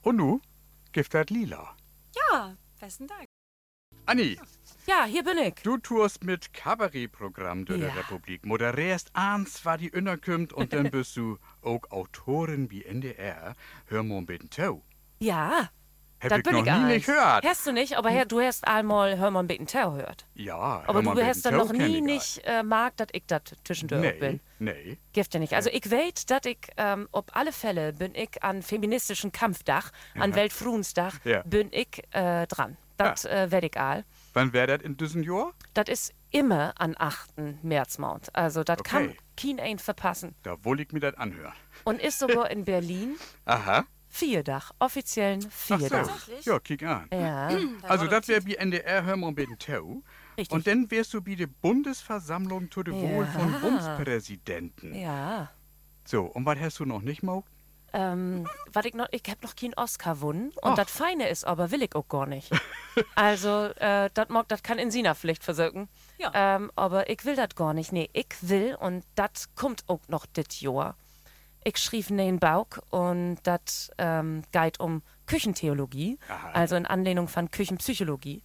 Und 0.02 0.18
du? 0.18 0.40
Gift 0.92 1.14
das 1.14 1.28
lila. 1.30 1.74
Ja, 2.30 2.56
besten 2.80 3.06
Dank. 3.06 3.24
Anni, 4.04 4.36
Ja, 4.86 5.04
hier 5.04 5.22
bin 5.22 5.38
ich. 5.38 5.54
du 5.62 5.76
tourst 5.78 6.24
mit 6.24 6.52
Kabarettprogramm 6.52 7.64
Ja. 7.68 7.76
die 7.76 7.84
Republik. 7.84 8.44
Moderierst 8.44 9.10
abends, 9.14 9.64
was 9.64 9.78
die 9.78 9.88
innerkommt 9.88 10.52
und 10.52 10.72
dann 10.72 10.90
bist 10.90 11.16
du 11.16 11.38
auch 11.62 11.82
Autorin 11.90 12.70
wie 12.70 12.84
NDR. 12.84 13.54
Hör 13.86 14.02
mal 14.02 14.18
ein 14.18 14.26
bisschen 14.26 14.50
zu. 14.50 14.82
Ja. 15.20 15.70
Hab 16.22 16.28
das 16.30 16.38
ich 16.38 16.44
bin 16.44 16.52
noch 16.54 16.60
ich 16.60 16.64
nie 16.66 16.70
eins. 16.70 16.86
nicht 16.88 17.06
gehört. 17.06 17.44
Hast 17.44 17.66
du 17.66 17.72
nicht, 17.72 17.96
aber 17.96 18.10
her, 18.10 18.24
du 18.24 18.40
hast 18.40 18.66
einmal 18.66 19.16
bisschen 19.46 19.66
Tau 19.66 19.92
gehört. 19.92 20.26
Ja, 20.34 20.54
Aber 20.86 20.94
hör 20.94 21.02
mal 21.02 21.14
du 21.14 21.24
hast 21.26 21.44
dann 21.44 21.56
noch 21.56 21.72
nie 21.72 21.96
ich 21.96 22.02
nicht 22.02 22.40
äh, 22.44 22.62
mag, 22.62 22.96
dass 22.96 23.08
ich 23.12 23.24
das 23.26 23.42
zwischendurch 23.64 24.00
Nee, 24.02 24.12
bin. 24.12 24.40
nee. 24.58 24.98
Gift 25.12 25.34
ja 25.34 25.40
nicht. 25.40 25.54
Also 25.54 25.70
ich 25.70 25.90
weiß, 25.90 26.26
dass 26.26 26.40
ich 26.44 26.58
ähm, 26.76 27.08
auf 27.12 27.24
alle 27.32 27.52
Fälle 27.52 27.92
bin 27.92 28.14
ich 28.14 28.42
an 28.42 28.62
feministischen 28.62 29.32
Kampfdach, 29.32 29.90
an 30.14 30.34
Weltfruhensdach, 30.34 31.18
Ja. 31.24 31.42
bin 31.42 31.68
ich 31.72 32.02
äh, 32.12 32.46
dran. 32.46 32.76
Das 32.98 33.24
äh, 33.24 33.50
werd 33.50 33.64
ich 33.64 33.76
all. 33.80 34.04
Wann 34.34 34.52
wär 34.52 34.66
das 34.68 34.82
in 34.82 34.96
diesem 34.96 35.22
Jahr? 35.24 35.52
Das 35.74 35.88
ist 35.88 36.12
immer 36.30 36.72
an 36.80 36.94
8. 36.96 37.30
Märzmond. 37.62 38.28
Also 38.34 38.62
das 38.62 38.82
kann 38.84 39.08
Okay. 39.08 39.16
kein 39.56 39.60
ein 39.60 39.78
verpassen. 39.78 40.34
Da 40.44 40.56
wohl 40.64 40.80
ich 40.80 40.92
mir 40.92 41.00
das 41.00 41.14
anhören. 41.16 41.52
Und 41.84 42.00
ist 42.00 42.18
sogar 42.20 42.50
in 42.50 42.64
Berlin 42.64 43.16
Aha. 43.44 43.84
Vierdach, 44.14 44.72
offiziellen 44.78 45.40
Ach 45.48 45.50
Vierdach. 45.78 46.18
so. 46.42 46.50
Ja, 46.52 46.58
kick 46.60 46.82
an. 46.82 47.08
Ja, 47.10 47.48
Also 47.82 48.06
das 48.06 48.28
wäre 48.28 48.44
wie 48.44 48.56
NDR, 48.56 49.04
hör 49.04 49.16
mal 49.16 49.28
ein 49.28 49.34
bisschen 49.34 49.58
zu. 49.58 50.02
Richtig. 50.36 50.54
Und 50.54 50.66
dann 50.66 50.90
wärst 50.90 51.14
du 51.14 51.24
wie 51.24 51.34
die 51.34 51.46
Bundesversammlung 51.46 52.70
zu 52.70 52.82
dem 52.82 52.94
Wohl 52.94 53.26
von 53.26 53.52
Bundespräsidenten. 53.60 54.94
ja. 54.94 55.50
So, 56.04 56.22
und 56.24 56.44
was 56.44 56.58
hast 56.58 56.80
du 56.80 56.84
noch 56.84 57.00
nicht 57.00 57.22
mal? 57.22 57.44
Ähm, 57.92 58.48
was 58.72 58.84
ich 58.86 58.94
noch, 58.94 59.06
ich 59.12 59.22
hab 59.28 59.40
noch 59.42 59.54
keinen 59.54 59.74
Oscar 59.74 60.14
gewonnen. 60.16 60.48
Und 60.60 60.72
Ach. 60.72 60.74
das 60.76 60.90
Feine 60.90 61.28
ist 61.28 61.44
aber, 61.44 61.70
will 61.70 61.82
ich 61.82 61.94
auch 61.94 62.08
gar 62.08 62.26
nicht. 62.26 62.50
also, 63.14 63.66
äh, 63.76 64.10
das 64.12 64.28
mag, 64.28 64.48
das 64.48 64.62
kann 64.64 64.78
in 64.78 64.90
Sina 64.90 65.14
Pflicht 65.14 65.44
versuchen. 65.44 65.88
Ja. 66.18 66.32
Ähm, 66.34 66.72
aber 66.74 67.08
ich 67.08 67.24
will 67.24 67.36
das 67.36 67.54
gar 67.54 67.72
nicht. 67.72 67.92
Nee, 67.92 68.10
ich 68.14 68.26
will, 68.40 68.74
und 68.80 69.04
das 69.14 69.54
kommt 69.54 69.84
auch 69.88 70.00
noch 70.08 70.26
dit 70.26 70.60
Jahr. 70.60 70.96
Ich 71.64 71.76
schrieb 71.78 72.10
einen 72.10 72.38
Bauch 72.38 72.66
und 72.90 73.38
das 73.44 73.90
ähm, 73.98 74.42
geht 74.50 74.80
um 74.80 75.02
Küchentheologie, 75.26 76.18
also 76.52 76.76
in 76.76 76.86
Anlehnung 76.86 77.28
von 77.28 77.50
Küchenpsychologie. 77.50 78.42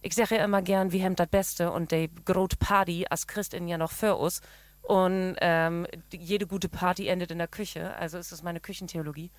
Ich 0.00 0.14
sage 0.14 0.36
ja 0.36 0.44
immer 0.44 0.62
gern, 0.62 0.92
wir 0.92 1.04
haben 1.04 1.16
das 1.16 1.28
Beste 1.28 1.70
und 1.70 1.92
die 1.92 2.10
große 2.24 2.56
Party 2.58 3.06
als 3.08 3.26
Christin 3.26 3.68
ja 3.68 3.78
noch 3.78 3.92
für 3.92 4.16
uns. 4.16 4.40
Und 4.82 5.36
ähm, 5.40 5.86
jede 6.12 6.46
gute 6.46 6.68
Party 6.68 7.06
endet 7.06 7.30
in 7.30 7.38
der 7.38 7.46
Küche, 7.48 7.94
also 7.94 8.18
ist 8.18 8.32
es 8.32 8.42
meine 8.42 8.58
Küchentheologie. 8.60 9.30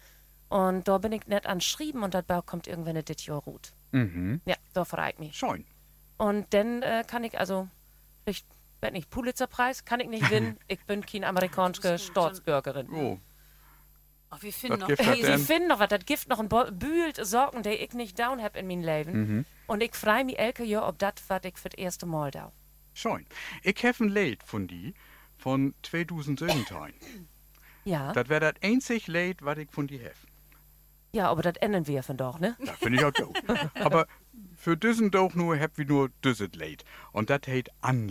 Und 0.50 0.88
da 0.88 0.97
bin 1.00 1.12
ich 1.12 1.28
nicht 1.28 1.45
an 1.45 1.60
Schrieben 1.62 2.04
und 2.04 2.13
das 2.13 2.24
Bauch 2.24 2.45
kommt 2.45 2.67
irgendwann 2.67 2.95
in 2.95 3.06
dit 3.06 3.26
Jahr 3.26 3.41
gut. 3.41 3.74
Mhm. 3.91 4.41
Ja, 4.45 4.56
da 4.74 4.86
freut 4.86 5.19
mich. 5.19 5.36
Schön. 5.36 5.65
Und 6.17 6.54
dann 6.54 6.82
äh, 6.82 7.04
kann 7.06 7.24
ich 7.24 7.38
also, 7.38 7.67
ich 8.26 8.45
weiß 8.84 8.91
nicht, 8.91 9.10
Pulitzerpreis 9.10 9.86
kann 9.86 10.00
ich 10.00 10.08
nicht 10.10 10.24
gewinnen. 10.30 10.58
ich 10.67 10.80
bin 10.86 11.04
keine 11.06 11.28
amerikanische 11.28 11.98
Staatsbürgerin. 11.98 12.89
Oh, 12.91 13.19
Oh, 14.32 14.38
wir 14.41 14.52
finden 14.52 14.80
noch 14.80 14.88
Sie 14.88 15.22
denn? 15.22 15.38
finden 15.39 15.67
noch 15.67 15.78
was, 15.80 15.89
das 15.89 16.06
Gift 16.06 16.28
noch 16.28 16.39
ein 16.39 16.50
bühlt 16.50 17.17
Sorgen, 17.24 17.62
die 17.62 17.69
ich 17.69 17.93
nicht 17.93 18.17
down 18.17 18.41
hab 18.41 18.56
in 18.56 18.65
mein 18.65 18.82
Leben. 18.82 19.12
Mhm. 19.13 19.46
Und 19.67 19.84
ich 19.84 19.93
freu 19.93 20.24
mich 20.24 20.39
elke 20.39 20.63
Jahr, 20.63 20.88
ob 20.88 20.98
das, 20.98 21.13
was 21.28 21.41
ich 21.43 21.56
für 21.56 21.69
das 21.69 21.78
erste 21.78 22.08
Mal 22.08 22.32
da. 22.32 22.52
schön. 22.96 23.28
Ich 23.62 23.86
habe 23.86 24.04
ein 24.04 24.10
Lied 24.10 24.41
von 24.43 24.67
die 24.67 24.96
von 25.38 25.76
2017. 25.84 26.65
Ja, 27.86 28.13
das 28.13 28.30
wäre 28.30 28.54
das 28.54 28.63
einzig 28.63 29.08
Lied, 29.08 29.43
was 29.43 29.58
ich 29.58 29.69
von 29.69 29.88
die 29.88 30.00
habe. 30.00 30.15
ja, 31.12 31.30
aber 31.30 31.41
das 31.41 31.58
ändern 31.58 31.86
wir 31.86 32.02
von 32.02 32.15
doch, 32.15 32.39
ne? 32.39 32.56
Das 32.65 32.78
finde 32.78 32.98
ich 32.98 33.04
auch 33.06 33.12
gut. 33.13 33.38
Aber 33.76 34.08
für 34.56 34.78
diesen 34.78 35.12
doch 35.12 35.36
nur 35.36 35.60
hab 35.60 35.78
wir 35.78 35.86
nur 35.86 36.10
dieses 36.24 36.54
Lied. 36.54 36.86
Und 37.12 37.30
das 37.30 37.41
heißt 37.46 37.69
An 37.82 38.08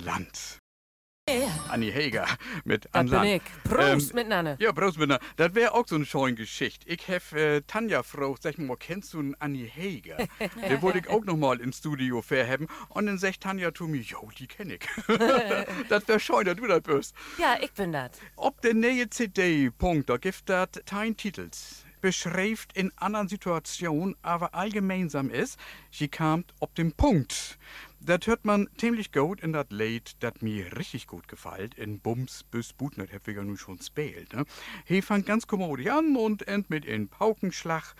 Anni 1.69 1.93
Heger 1.93 2.27
mit 2.65 2.87
Das 2.87 2.95
An 2.95 3.07
bin 3.07 3.15
Land. 3.15 3.31
ich. 3.31 3.43
Prost 3.71 4.11
Ähm, 4.11 4.17
miteinander. 4.17 4.57
Ja, 4.59 4.73
Prost, 4.73 4.99
Männer. 4.99 5.21
Das 5.37 5.55
wäre 5.55 5.73
auch 5.73 5.87
so 5.87 5.95
eine 5.95 6.05
schöne 6.05 6.35
Geschichte. 6.35 6.89
Ich 6.89 7.07
hab 7.09 7.33
äh, 7.33 7.61
Tanja 7.61 7.99
gefragt, 7.99 8.43
sag 8.43 8.59
mal, 8.59 8.77
kennst 8.77 9.15
du 9.15 9.21
einen 9.21 9.37
Anni 9.39 9.71
Heger? 9.73 10.17
Den 10.69 10.83
wollte 10.83 10.99
ich 10.99 11.09
auch 11.09 11.25
noch 11.25 11.37
mal 11.37 11.61
ins 11.61 11.79
Studio 11.79 12.23
verhaben. 12.23 12.67
Und 12.89 13.07
dann 13.07 13.19
sagt 13.19 13.41
Tanja 13.43 13.73
zu 13.73 13.87
mir, 13.87 14.01
jo, 14.01 14.31
die 14.37 14.49
kenn 14.49 14.71
ich. 14.71 14.81
das 15.89 16.09
wäre 16.09 16.19
schön, 16.19 16.45
dass 16.45 16.57
du 16.57 16.67
das 16.67 16.83
bist. 16.83 17.15
Ja, 17.39 17.57
ich 17.63 17.73
bin 17.73 17.93
das. 17.93 18.11
Ob 18.35 18.61
der 18.63 18.75
neue 18.75 19.09
CD, 19.09 19.71
Punkt, 19.71 20.11
da 20.11 20.17
gibt 20.17 20.49
das 20.49 20.71
kein 20.87 21.17
Titels. 21.17 21.85
Beschreibt 22.01 22.77
in 22.77 22.91
anderen 22.97 23.29
Situationen, 23.29 24.17
aber 24.23 24.57
allgemeinsam 24.57 25.31
ist, 25.31 25.57
sie 25.93 26.09
kam 26.09 26.45
ob 26.59 26.75
den 26.75 26.91
Punkt. 26.91 27.59
Das 28.05 28.27
hört 28.27 28.45
man 28.45 28.69
ziemlich 28.79 29.13
gut 29.13 29.41
in 29.43 29.53
das 29.53 29.67
Lied, 29.71 30.17
das 30.19 30.41
mir 30.41 30.77
richtig 30.77 31.07
gut 31.07 31.29
gefällt, 31.29 31.77
in 31.77 32.01
Bums 32.01 32.43
bis 32.43 32.73
Butner, 32.73 33.07
das 33.07 33.15
hab 33.15 33.29
ich 33.29 33.37
ja 33.37 33.45
nun 33.45 33.57
schon 33.57 33.81
spielt. 33.81 34.33
Ne? 34.33 34.45
He 34.85 35.03
fängt 35.03 35.25
ganz 35.27 35.47
kommodisch 35.47 35.87
an 35.87 36.17
und 36.17 36.49
end 36.49 36.69
mit 36.69 36.85
in 36.85 37.09
Paukenschlag 37.09 37.95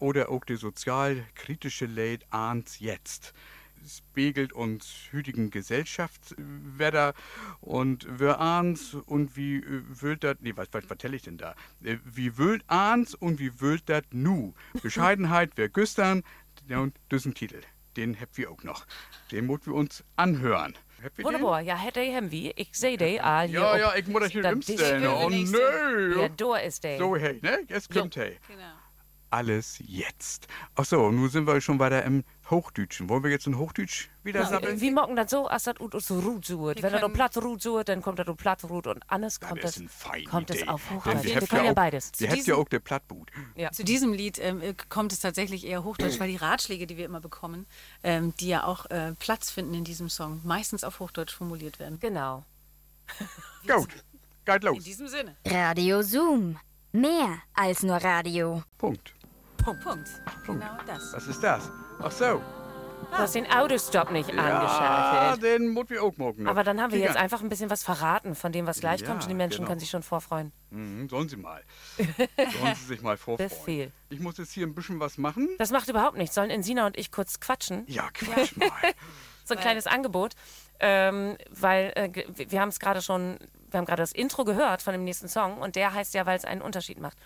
oder 0.00 0.28
auch 0.28 0.44
die 0.44 0.56
sozialkritische 0.56 1.86
Lied 1.86 2.26
ahnt's 2.30 2.78
jetzt 2.80 3.32
spiegelt 3.86 4.52
uns 4.52 5.08
hütigen 5.12 5.50
Gesellschaftswetter 5.50 7.14
und 7.60 8.06
wir 8.18 8.40
ahns 8.40 8.94
und 8.94 9.36
wie 9.36 9.58
äh, 9.58 9.82
wölt 9.88 10.24
dat, 10.24 10.42
nee, 10.42 10.52
was, 10.56 10.68
was 10.72 10.84
vertell 10.84 11.14
ich 11.14 11.22
denn 11.22 11.38
da? 11.38 11.54
Äh, 11.82 11.96
Wie 12.04 12.36
wölt 12.36 12.64
ahns 12.66 13.14
und 13.14 13.38
wie 13.38 13.60
wölt 13.60 13.88
dat 13.88 14.04
nu? 14.12 14.52
Bescheidenheit 14.82 15.52
wer 15.56 15.68
güstern, 15.68 16.22
und 16.68 16.94
diesen 17.10 17.34
Titel, 17.34 17.62
den 17.98 18.18
habt 18.18 18.38
wir 18.38 18.50
auch 18.50 18.62
noch. 18.62 18.86
Den 19.32 19.46
muss 19.46 19.66
wir 19.66 19.74
uns 19.74 20.04
anhören. 20.16 20.74
Den? 21.16 21.24
Wunderbar. 21.24 21.60
Ja, 21.60 21.76
hätte 21.76 22.00
ich 22.00 22.12
hem 22.12 22.30
wie. 22.30 22.52
Ich 22.56 22.70
seh 22.72 22.96
die 22.96 23.20
all 23.20 23.46
hier. 23.48 23.60
Ja, 23.60 23.76
ja, 23.76 23.94
ich 23.94 24.06
muss 24.06 24.22
das 24.22 24.32
hier 24.32 24.44
umstellen. 24.46 25.06
Oh, 25.06 25.28
nö. 25.28 26.20
Ja, 26.20 26.28
da 26.28 26.56
ist 26.56 26.82
der. 26.82 26.98
So, 26.98 27.16
hey, 27.16 27.38
ne? 27.42 27.60
Jetzt 27.68 27.92
kommt 27.92 28.16
hey. 28.16 28.38
Genau. 28.48 28.62
Alles 29.30 29.78
jetzt. 29.84 30.46
Ach 30.74 30.84
so, 30.84 31.10
nun 31.10 31.28
sind 31.28 31.46
wir 31.46 31.60
schon 31.60 31.78
weiter 31.78 32.02
im 32.04 32.24
Hochdeutschen. 32.48 33.10
Wollen 33.10 33.22
wir 33.22 33.30
jetzt 33.30 33.46
in 33.46 33.58
Hochdeutsch 33.58 34.08
wieder 34.22 34.46
sabbeln? 34.46 34.80
Wie 34.80 34.90
mocken 34.90 35.16
das 35.16 35.30
so, 35.30 35.46
als 35.46 35.64
das 35.64 35.78
ut 35.80 36.00
so 36.00 36.18
Rut 36.20 36.46
sucht. 36.46 36.82
Wenn 36.82 36.94
er 36.94 37.00
da 37.00 37.08
platt 37.08 37.36
Rut 37.36 37.60
sucht, 37.60 37.90
dann 37.90 38.00
kommt 38.00 38.18
er 38.18 38.24
da 38.24 38.32
platt 38.32 38.64
Rut 38.64 38.86
und 38.86 39.02
alles 39.06 39.38
kommt 39.38 39.62
das 39.62 39.80
kommt 40.30 40.50
es 40.50 40.66
auf 40.66 40.90
Hochdeutsch. 40.90 41.24
Wir 41.24 41.40
können 41.46 41.66
ja 41.66 41.72
beides. 41.74 42.12
Die 42.12 42.28
habt 42.28 42.46
ja 42.46 42.54
auch 42.54 42.68
der 42.68 42.78
Plattboot. 42.80 43.30
Ja. 43.54 43.70
Zu 43.70 43.84
diesem 43.84 44.14
Lied 44.14 44.38
ähm, 44.38 44.62
äh, 44.62 44.74
kommt 44.88 45.12
es 45.12 45.20
tatsächlich 45.20 45.66
eher 45.66 45.84
Hochdeutsch, 45.84 46.18
weil 46.20 46.30
die 46.30 46.36
Ratschläge, 46.36 46.86
die 46.86 46.96
wir 46.96 47.04
immer 47.04 47.20
bekommen, 47.20 47.66
ähm, 48.02 48.34
die 48.40 48.48
ja 48.48 48.64
auch 48.64 48.86
äh, 48.86 49.12
Platz 49.18 49.50
finden 49.50 49.74
in 49.74 49.84
diesem 49.84 50.08
Song, 50.08 50.40
meistens 50.44 50.84
auf 50.84 51.00
Hochdeutsch 51.00 51.34
formuliert 51.34 51.78
werden. 51.78 52.00
Genau. 52.00 52.44
Gut, 53.66 53.88
geht 54.46 54.64
In 54.64 54.74
los. 54.74 54.84
diesem 54.84 55.08
Sinne. 55.08 55.36
Radio 55.44 56.02
Zoom. 56.02 56.58
Mehr 56.92 57.42
als 57.52 57.82
nur 57.82 57.96
Radio. 57.96 58.62
Punkt. 58.78 59.14
Punkt. 59.74 60.08
Punkt. 60.44 60.62
Genau 60.62 60.76
das. 60.86 61.12
Was 61.12 61.26
ist 61.26 61.42
das? 61.42 61.70
Ach 62.02 62.10
so. 62.12 62.42
Du 63.10 63.16
hast 63.16 63.34
den 63.34 63.50
Autostop 63.50 64.10
nicht 64.10 64.28
Ja, 64.32 64.60
angeschaltet. 64.60 65.42
den 65.42 65.68
muss 65.68 65.88
wir 65.88 66.02
auch 66.02 66.16
morgen 66.18 66.42
noch. 66.42 66.50
Aber 66.50 66.62
dann 66.64 66.80
haben 66.80 66.92
wir 66.92 66.98
jetzt 66.98 67.16
einfach 67.16 67.40
ein 67.40 67.48
bisschen 67.48 67.70
was 67.70 67.82
verraten 67.82 68.34
von 68.34 68.52
dem, 68.52 68.66
was 68.66 68.80
gleich 68.80 69.00
Ja, 69.00 69.06
kommt. 69.06 69.22
Und 69.22 69.28
die 69.30 69.34
Menschen 69.34 69.58
genau. 69.58 69.68
können 69.68 69.80
sich 69.80 69.88
schon 69.88 70.02
vorfreuen. 70.02 70.52
Mhm, 70.70 71.08
sollen 71.08 71.28
Sie 71.28 71.36
mal. 71.36 71.62
sollen 71.96 72.74
Sie 72.74 72.84
sich 72.86 73.00
mal 73.00 73.16
vorfreuen. 73.16 73.48
Befehl. 73.48 73.92
Ich 74.10 74.20
muss 74.20 74.36
jetzt 74.36 74.52
hier 74.52 74.66
ein 74.66 74.74
bisschen 74.74 75.00
was 75.00 75.16
machen. 75.16 75.48
Das 75.58 75.70
macht 75.70 75.88
überhaupt 75.88 76.18
nichts. 76.18 76.34
Sollen 76.34 76.50
Insina 76.50 76.86
und 76.86 76.98
ich 76.98 77.10
kurz 77.10 77.40
quatschen? 77.40 77.84
Ja, 77.86 78.10
Quatsch 78.12 78.56
mal. 78.56 78.68
So 79.44 79.54
ein 79.54 79.60
kleines 79.60 79.86
Angebot. 79.86 80.34
Ähm, 80.80 81.36
weil 81.50 81.92
äh, 81.96 82.10
wir 82.50 82.60
haben 82.60 82.68
es 82.68 82.78
gerade 82.78 83.00
schon, 83.00 83.38
wir 83.70 83.78
haben 83.78 83.86
gerade 83.86 84.02
das 84.02 84.12
Intro 84.12 84.44
gehört 84.44 84.82
von 84.82 84.92
dem 84.92 85.04
nächsten 85.04 85.28
Song 85.28 85.58
und 85.58 85.76
der 85.76 85.94
heißt 85.94 86.14
ja, 86.14 86.26
weil 86.26 86.36
es 86.36 86.44
einen 86.44 86.62
Unterschied 86.62 87.00
macht. 87.00 87.16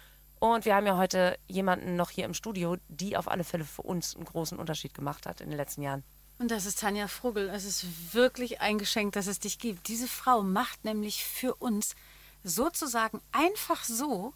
Und 0.43 0.65
wir 0.65 0.75
haben 0.75 0.87
ja 0.87 0.97
heute 0.97 1.39
jemanden 1.47 1.95
noch 1.95 2.11
hier 2.11 2.25
im 2.25 2.35
Studio, 2.35 2.77
die 2.89 3.17
auf 3.17 3.31
alle 3.31 3.45
Fälle 3.45 3.65
für 3.65 3.83
uns 3.83 4.17
einen 4.17 4.25
großen 4.25 4.59
Unterschied 4.59 4.93
gemacht 4.93 5.25
hat 5.25 5.41
in 5.41 5.51
den 5.51 5.57
letzten 5.57 5.83
Jahren. 5.83 6.03
Und 6.41 6.51
das 6.51 6.67
ist 6.67 6.81
Tanja 6.81 7.07
Frugel. 7.07 7.49
Es 7.49 7.65
ist 7.65 8.13
wirklich 8.13 8.61
ein 8.61 8.77
Geschenk, 8.79 9.13
dass 9.13 9.29
es 9.29 9.39
dich 9.39 9.61
gibt. 9.61 9.87
Diese 9.87 10.09
Frau 10.09 10.43
macht 10.43 10.85
nämlich 10.85 11.25
für 11.25 11.55
uns 11.55 11.95
sozusagen 12.43 13.21
einfach 13.31 13.85
so 13.85 14.35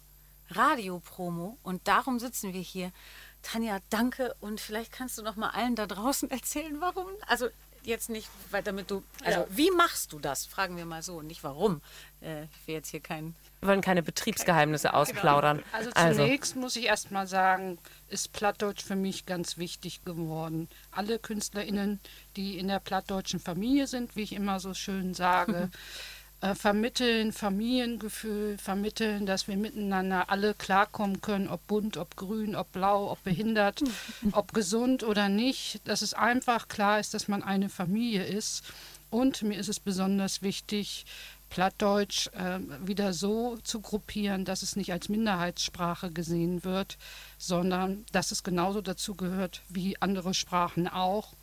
Radiopromo 0.51 1.57
und 1.61 1.85
darum 1.89 2.19
sitzen 2.19 2.53
wir 2.53 2.61
hier. 2.61 2.93
Tanja, 3.41 3.79
danke 3.89 4.33
und 4.39 4.61
vielleicht 4.61 4.93
kannst 4.93 5.17
du 5.17 5.23
noch 5.23 5.35
mal 5.35 5.49
allen 5.49 5.75
da 5.75 5.87
draußen 5.87 6.31
erzählen, 6.31 6.79
warum. 6.79 7.07
Also 7.27 7.49
jetzt 7.83 8.09
nicht, 8.09 8.29
weil 8.51 8.63
damit 8.63 8.91
du. 8.91 9.03
Also 9.25 9.45
wie 9.49 9.71
machst 9.71 10.13
du 10.13 10.19
das? 10.19 10.45
Fragen 10.45 10.77
wir 10.77 10.85
mal 10.85 11.03
so, 11.03 11.21
nicht 11.21 11.43
warum. 11.43 11.81
Äh, 12.21 12.47
will 12.65 12.75
jetzt 12.75 12.89
hier 12.89 12.99
kein. 12.99 13.35
Wir 13.59 13.69
wollen 13.69 13.81
keine 13.81 14.01
Betriebsgeheimnisse 14.01 14.93
ausplaudern. 14.93 15.63
Also 15.71 15.91
zunächst 15.91 16.55
muss 16.55 16.75
ich 16.75 16.85
erst 16.85 17.11
mal 17.11 17.27
sagen, 17.27 17.77
ist 18.09 18.33
Plattdeutsch 18.33 18.83
für 18.83 18.95
mich 18.95 19.25
ganz 19.25 19.57
wichtig 19.57 20.03
geworden. 20.03 20.67
Alle 20.91 21.19
KünstlerInnen, 21.19 21.99
die 22.35 22.57
in 22.57 22.67
der 22.69 22.79
plattdeutschen 22.79 23.39
Familie 23.39 23.87
sind, 23.87 24.15
wie 24.15 24.23
ich 24.23 24.33
immer 24.33 24.59
so 24.59 24.73
schön 24.73 25.13
sage, 25.13 25.69
äh, 26.41 26.55
vermitteln 26.55 27.33
Familiengefühl, 27.33 28.57
vermitteln, 28.57 29.25
dass 29.25 29.47
wir 29.47 29.57
miteinander 29.57 30.29
alle 30.29 30.53
klarkommen 30.55 31.21
können, 31.21 31.47
ob 31.47 31.65
bunt, 31.67 31.97
ob 31.97 32.15
grün, 32.15 32.55
ob 32.55 32.71
blau, 32.71 33.11
ob 33.11 33.23
behindert, 33.23 33.83
ob 34.31 34.53
gesund 34.53 35.03
oder 35.03 35.29
nicht, 35.29 35.87
dass 35.87 36.01
es 36.01 36.15
einfach 36.15 36.67
klar 36.67 36.99
ist, 36.99 37.13
dass 37.13 37.27
man 37.27 37.43
eine 37.43 37.69
Familie 37.69 38.23
ist. 38.23 38.63
Und 39.09 39.41
mir 39.41 39.57
ist 39.57 39.69
es 39.69 39.79
besonders 39.79 40.41
wichtig, 40.41 41.05
Plattdeutsch 41.49 42.27
äh, 42.33 42.59
wieder 42.85 43.13
so 43.13 43.57
zu 43.63 43.81
gruppieren, 43.81 44.45
dass 44.45 44.61
es 44.61 44.75
nicht 44.75 44.91
als 44.91 45.09
Minderheitssprache 45.09 46.11
gesehen 46.11 46.63
wird, 46.63 46.97
sondern 47.37 48.05
dass 48.11 48.31
es 48.31 48.43
genauso 48.43 48.81
dazu 48.81 49.15
gehört 49.15 49.61
wie 49.69 50.01
andere 50.01 50.33
Sprachen 50.33 50.87
auch. 50.87 51.33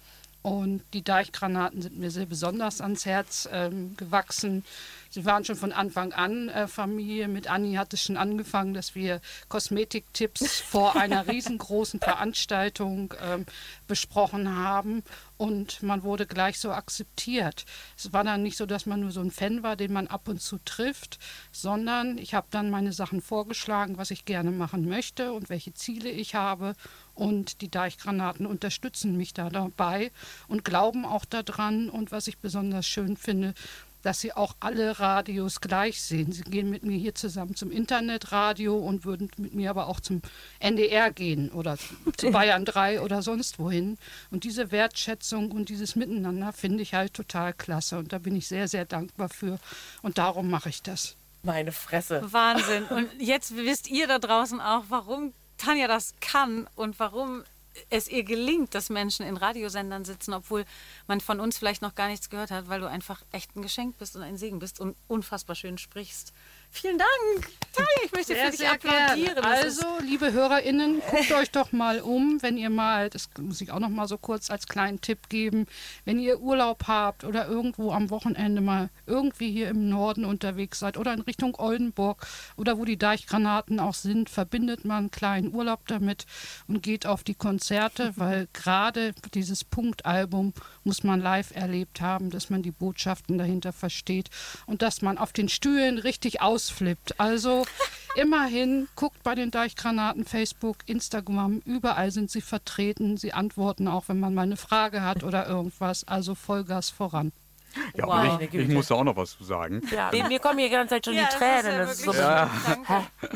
Und 0.42 0.82
die 0.92 1.02
Deichgranaten 1.02 1.80
sind 1.80 1.98
mir 1.98 2.10
sehr 2.10 2.26
besonders 2.26 2.82
ans 2.82 3.06
Herz 3.06 3.48
ähm, 3.50 3.96
gewachsen. 3.96 4.62
Sie 5.14 5.24
waren 5.24 5.44
schon 5.44 5.54
von 5.54 5.70
Anfang 5.70 6.12
an 6.12 6.48
äh, 6.48 6.66
Familie. 6.66 7.28
Mit 7.28 7.48
Anni 7.48 7.74
hat 7.74 7.94
es 7.94 8.02
schon 8.02 8.16
angefangen, 8.16 8.74
dass 8.74 8.96
wir 8.96 9.20
Kosmetiktipps 9.48 10.58
vor 10.68 10.96
einer 10.96 11.28
riesengroßen 11.28 12.00
Veranstaltung 12.00 13.14
ähm, 13.22 13.46
besprochen 13.86 14.56
haben. 14.56 15.04
Und 15.36 15.84
man 15.84 16.02
wurde 16.02 16.26
gleich 16.26 16.58
so 16.58 16.72
akzeptiert. 16.72 17.64
Es 17.96 18.12
war 18.12 18.24
dann 18.24 18.42
nicht 18.42 18.56
so, 18.56 18.66
dass 18.66 18.86
man 18.86 19.02
nur 19.02 19.12
so 19.12 19.20
ein 19.20 19.30
Fan 19.30 19.62
war, 19.62 19.76
den 19.76 19.92
man 19.92 20.08
ab 20.08 20.26
und 20.26 20.42
zu 20.42 20.58
trifft, 20.64 21.20
sondern 21.52 22.18
ich 22.18 22.34
habe 22.34 22.48
dann 22.50 22.68
meine 22.70 22.92
Sachen 22.92 23.22
vorgeschlagen, 23.22 23.98
was 23.98 24.10
ich 24.10 24.24
gerne 24.24 24.50
machen 24.50 24.88
möchte 24.88 25.32
und 25.32 25.48
welche 25.48 25.74
Ziele 25.74 26.10
ich 26.10 26.34
habe. 26.34 26.74
Und 27.14 27.60
die 27.60 27.70
Deichgranaten 27.70 28.46
unterstützen 28.46 29.16
mich 29.16 29.32
da 29.32 29.48
dabei 29.48 30.10
und 30.48 30.64
glauben 30.64 31.04
auch 31.04 31.24
daran. 31.24 31.88
Und 31.88 32.10
was 32.10 32.26
ich 32.26 32.38
besonders 32.38 32.88
schön 32.88 33.16
finde, 33.16 33.54
dass 34.04 34.20
sie 34.20 34.32
auch 34.34 34.54
alle 34.60 35.00
Radios 35.00 35.60
gleich 35.60 36.02
sehen. 36.02 36.30
Sie 36.30 36.42
gehen 36.42 36.68
mit 36.68 36.84
mir 36.84 36.98
hier 36.98 37.14
zusammen 37.14 37.56
zum 37.56 37.70
Internetradio 37.70 38.76
und 38.76 39.04
würden 39.04 39.30
mit 39.38 39.54
mir 39.54 39.70
aber 39.70 39.88
auch 39.88 39.98
zum 39.98 40.20
NDR 40.58 41.10
gehen 41.10 41.50
oder 41.50 41.78
zu 42.16 42.30
Bayern 42.30 42.66
3 42.66 43.00
oder 43.00 43.22
sonst 43.22 43.58
wohin. 43.58 43.96
Und 44.30 44.44
diese 44.44 44.70
Wertschätzung 44.70 45.50
und 45.52 45.70
dieses 45.70 45.96
Miteinander 45.96 46.52
finde 46.52 46.82
ich 46.82 46.92
halt 46.92 47.14
total 47.14 47.54
klasse. 47.54 47.98
Und 47.98 48.12
da 48.12 48.18
bin 48.18 48.36
ich 48.36 48.46
sehr, 48.46 48.68
sehr 48.68 48.84
dankbar 48.84 49.30
für. 49.30 49.58
Und 50.02 50.18
darum 50.18 50.50
mache 50.50 50.68
ich 50.68 50.82
das. 50.82 51.16
Meine 51.42 51.72
Fresse. 51.72 52.22
Wahnsinn. 52.30 52.84
Und 52.90 53.08
jetzt 53.18 53.54
wisst 53.54 53.90
ihr 53.90 54.06
da 54.06 54.18
draußen 54.18 54.60
auch, 54.62 54.84
warum 54.88 55.34
Tanja 55.58 55.88
das 55.88 56.14
kann 56.20 56.66
und 56.74 56.98
warum 56.98 57.44
es 57.90 58.08
ihr 58.08 58.24
gelingt, 58.24 58.74
dass 58.74 58.90
Menschen 58.90 59.26
in 59.26 59.36
Radiosendern 59.36 60.04
sitzen, 60.04 60.34
obwohl 60.34 60.64
man 61.06 61.20
von 61.20 61.40
uns 61.40 61.58
vielleicht 61.58 61.82
noch 61.82 61.94
gar 61.94 62.08
nichts 62.08 62.30
gehört 62.30 62.50
hat, 62.50 62.68
weil 62.68 62.80
du 62.80 62.88
einfach 62.88 63.22
echt 63.32 63.56
ein 63.56 63.62
Geschenk 63.62 63.98
bist 63.98 64.16
und 64.16 64.22
ein 64.22 64.36
Segen 64.36 64.58
bist 64.58 64.80
und 64.80 64.96
unfassbar 65.08 65.56
schön 65.56 65.78
sprichst. 65.78 66.32
Vielen 66.74 66.98
Dank. 66.98 67.54
Tanja, 67.74 67.90
ich 68.04 68.12
möchte 68.12 68.36
für 68.36 68.50
dich 68.50 68.68
applaudieren. 68.68 69.44
Also, 69.44 69.84
liebe 70.00 70.32
HörerInnen, 70.32 71.02
guckt 71.10 71.32
euch 71.32 71.50
doch 71.50 71.72
mal 71.72 72.00
um, 72.00 72.40
wenn 72.40 72.56
ihr 72.56 72.70
mal, 72.70 73.10
das 73.10 73.28
muss 73.40 73.60
ich 73.60 73.72
auch 73.72 73.80
noch 73.80 73.88
mal 73.88 74.06
so 74.06 74.16
kurz 74.16 74.50
als 74.50 74.68
kleinen 74.68 75.00
Tipp 75.00 75.28
geben, 75.28 75.66
wenn 76.04 76.20
ihr 76.20 76.40
Urlaub 76.40 76.84
habt 76.86 77.24
oder 77.24 77.48
irgendwo 77.48 77.90
am 77.90 78.10
Wochenende 78.10 78.60
mal 78.60 78.90
irgendwie 79.06 79.50
hier 79.50 79.68
im 79.68 79.88
Norden 79.88 80.24
unterwegs 80.24 80.78
seid 80.78 80.96
oder 80.96 81.12
in 81.12 81.20
Richtung 81.20 81.56
Oldenburg 81.58 82.24
oder 82.56 82.78
wo 82.78 82.84
die 82.84 82.96
Deichgranaten 82.96 83.80
auch 83.80 83.94
sind, 83.94 84.30
verbindet 84.30 84.84
man 84.84 84.98
einen 84.98 85.10
kleinen 85.10 85.52
Urlaub 85.52 85.86
damit 85.88 86.26
und 86.68 86.82
geht 86.82 87.06
auf 87.06 87.24
die 87.24 87.34
Konzerte, 87.34 88.12
weil 88.16 88.46
gerade 88.52 89.14
dieses 89.34 89.64
Punktalbum 89.64 90.52
muss 90.84 91.02
man 91.02 91.20
live 91.20 91.50
erlebt 91.54 92.00
haben, 92.00 92.30
dass 92.30 92.50
man 92.50 92.62
die 92.62 92.70
Botschaften 92.70 93.36
dahinter 93.36 93.72
versteht 93.72 94.30
und 94.66 94.82
dass 94.82 95.02
man 95.02 95.18
auf 95.18 95.32
den 95.32 95.48
Stühlen 95.48 95.98
richtig 95.98 96.40
ausflippt. 96.64 97.20
Also 97.20 97.64
immerhin, 98.16 98.88
guckt 98.96 99.22
bei 99.22 99.34
den 99.34 99.50
Deichgranaten, 99.50 100.24
Facebook, 100.24 100.78
Instagram, 100.86 101.60
überall 101.64 102.10
sind 102.10 102.30
sie 102.30 102.40
vertreten. 102.40 103.16
Sie 103.16 103.32
antworten 103.32 103.88
auch, 103.88 104.08
wenn 104.08 104.20
man 104.20 104.34
mal 104.34 104.42
eine 104.42 104.56
Frage 104.56 105.02
hat 105.02 105.22
oder 105.24 105.46
irgendwas. 105.46 106.04
Also 106.04 106.34
Vollgas 106.34 106.90
voran. 106.90 107.32
Ja, 107.94 108.06
Wow. 108.06 108.40
ich, 108.40 108.52
ich 108.54 108.68
muss 108.68 108.88
da 108.88 108.94
auch 108.96 109.04
noch 109.04 109.16
was 109.16 109.36
zu 109.36 109.44
sagen. 109.44 109.82
Ja, 109.90 110.10
mir, 110.12 110.28
mir 110.28 110.38
kommen 110.38 110.58
hier 110.58 110.68
die 110.68 110.74
ganze 110.74 110.94
Zeit 110.94 111.04
schon 111.06 111.14
Ja, 111.14 111.28
die 111.32 111.38
das 111.38 111.38
ist 111.38 111.40
ja 111.40 111.60
Tränen. 111.62 111.78
Das 111.78 111.98
ist 111.98 112.04
so. 112.04 112.12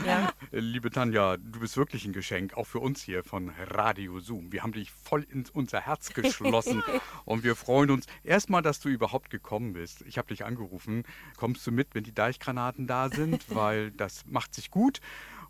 Ja. 0.07 0.33
Äh, 0.53 0.59
Liebe 0.61 0.91
Tanja, 0.91 1.37
du 1.37 1.61
bist 1.61 1.77
wirklich 1.77 2.05
ein 2.05 2.13
Geschenk, 2.13 2.57
auch 2.57 2.67
für 2.67 2.79
uns 2.81 3.03
hier 3.03 3.23
von 3.25 3.53
Radio 3.71 4.21
Zoom. 4.21 4.53
Wir 4.53 4.63
haben 4.63 4.73
dich 4.73 4.91
voll 4.91 5.27
in 5.31 5.45
unser 5.53 5.81
Herz 5.81 6.09
geschlossen 6.15 6.83
und 7.25 7.45
wir 7.45 7.57
freuen 7.57 7.91
uns 7.91 8.07
erstmal, 8.25 8.63
dass 8.63 8.81
du 8.81 8.89
überhaupt 8.89 9.31
gekommen 9.31 9.73
bist. 9.73 10.03
Ich 10.07 10.19
habe 10.19 10.29
dich 10.29 10.45
angerufen. 10.45 11.05
Kommst 11.37 11.67
du 11.67 11.73
mit, 11.73 11.95
wenn 11.95 12.05
die 12.05 12.15
Deichgranaten 12.15 12.87
da 12.87 13.09
sind? 13.09 13.45
Weil 13.55 13.91
das 13.93 14.25
macht 14.27 14.55
sich 14.55 14.71
gut 14.71 15.01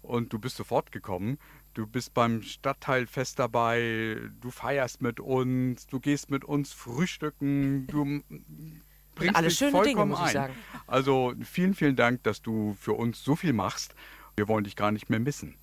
und 0.03 0.33
du 0.33 0.39
bist 0.39 0.57
sofort 0.57 0.93
gekommen. 0.93 1.39
Du 1.79 1.87
bist 1.87 2.13
beim 2.13 2.43
Stadtteilfest 2.43 3.39
dabei, 3.39 4.19
du 4.41 4.51
feierst 4.51 5.01
mit 5.01 5.21
uns, 5.21 5.87
du 5.87 6.01
gehst 6.01 6.29
mit 6.29 6.45
uns 6.45 6.73
frühstücken, 6.73 7.87
du 7.87 8.21
bringst 9.15 9.37
alles 9.37 9.53
dich 9.53 9.59
schöne 9.61 9.71
Dinge, 9.71 9.85
vollkommen 9.85 10.11
muss 10.11 10.19
ich 10.19 10.27
ein. 10.27 10.33
sagen. 10.33 10.55
Also 10.89 11.35
vielen, 11.45 11.75
vielen 11.75 11.95
Dank, 11.95 12.25
dass 12.25 12.43
du 12.43 12.75
für 12.81 12.95
uns 12.95 13.23
so 13.23 13.37
viel 13.37 13.53
machst. 13.53 13.95
Wir 14.35 14.49
wollen 14.49 14.65
dich 14.65 14.75
gar 14.75 14.91
nicht 14.91 15.09
mehr 15.09 15.21
missen. 15.21 15.55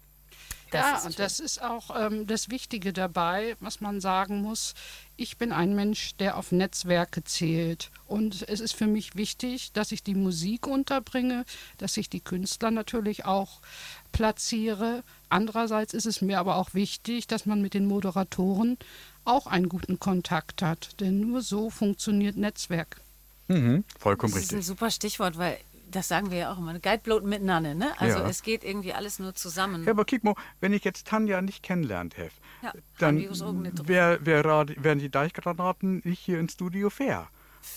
Das 0.76 1.04
ja, 1.04 1.08
und 1.08 1.20
das 1.20 1.40
ist 1.40 1.62
auch 1.62 1.96
ähm, 1.98 2.28
das 2.28 2.50
Wichtige 2.50 2.94
dabei, 2.94 3.56
was 3.60 3.82
man 3.82 4.02
sagen 4.02 4.42
muss. 4.42 4.74
Ich 5.18 5.38
bin 5.38 5.52
ein 5.52 5.76
Mensch, 5.76 6.16
der 6.18 6.38
auf 6.38 6.52
Netzwerke 6.52 7.24
zählt. 7.24 7.92
Und 8.08 8.46
es 8.48 8.60
ist 8.60 8.76
für 8.76 8.88
mich 8.88 9.16
wichtig, 9.16 9.72
dass 9.72 9.92
ich 9.92 10.04
die 10.04 10.16
Musik 10.16 10.68
unterbringe, 10.68 11.46
dass 11.78 11.98
ich 11.98 12.10
die 12.10 12.20
Künstler 12.20 12.72
natürlich 12.72 13.26
auch 13.26 13.62
platziere. 14.12 15.04
Andererseits 15.30 15.94
ist 15.94 16.06
es 16.06 16.22
mir 16.22 16.40
aber 16.40 16.58
auch 16.58 16.74
wichtig, 16.74 17.28
dass 17.28 17.46
man 17.46 17.62
mit 17.62 17.74
den 17.74 17.86
Moderatoren 17.86 18.78
auch 19.24 19.48
einen 19.48 19.70
guten 19.70 20.00
Kontakt 20.00 20.62
hat. 20.62 21.00
Denn 21.00 21.20
nur 21.22 21.42
so 21.42 21.70
funktioniert 21.70 22.38
Netzwerk. 22.38 23.02
Mhm, 23.48 23.84
vollkommen 24.00 24.34
Das 24.34 24.44
ist 24.44 24.52
ein 24.52 24.58
richtig. 24.58 24.68
super 24.68 24.92
Stichwort, 24.92 25.38
weil 25.38 25.58
das 25.90 26.08
sagen 26.08 26.32
wir 26.32 26.38
ja 26.38 26.52
auch 26.54 26.58
immer. 26.58 26.78
Guidebloat 26.80 27.24
miteinander, 27.24 27.74
ne? 27.74 27.94
Also 28.00 28.20
Ja. 28.20 28.28
es 28.30 28.42
geht 28.44 28.64
irgendwie 28.64 28.94
alles 28.94 29.20
nur 29.20 29.34
zusammen. 29.36 29.84
Ja, 29.86 29.92
aber 29.92 30.06
kick 30.06 30.24
mal, 30.24 30.36
wenn 30.60 30.74
ich 30.74 30.84
jetzt 30.84 31.08
Tanja 31.08 31.42
nicht 31.42 31.64
kennenlernt 31.64 32.18
hätte, 32.18 32.34
Ja, 32.62 32.74
dann 32.98 33.16
nicht 33.16 33.42
drauf. 33.42 33.88
wär, 33.88 34.26
wär, 34.26 34.44
wären 34.78 35.00
die 35.00 35.10
Deichgranaten 35.10 36.02
nicht 36.04 36.20
hier 36.20 36.40
ins 36.40 36.54
Studio 36.54 36.90
fair. 36.90 37.30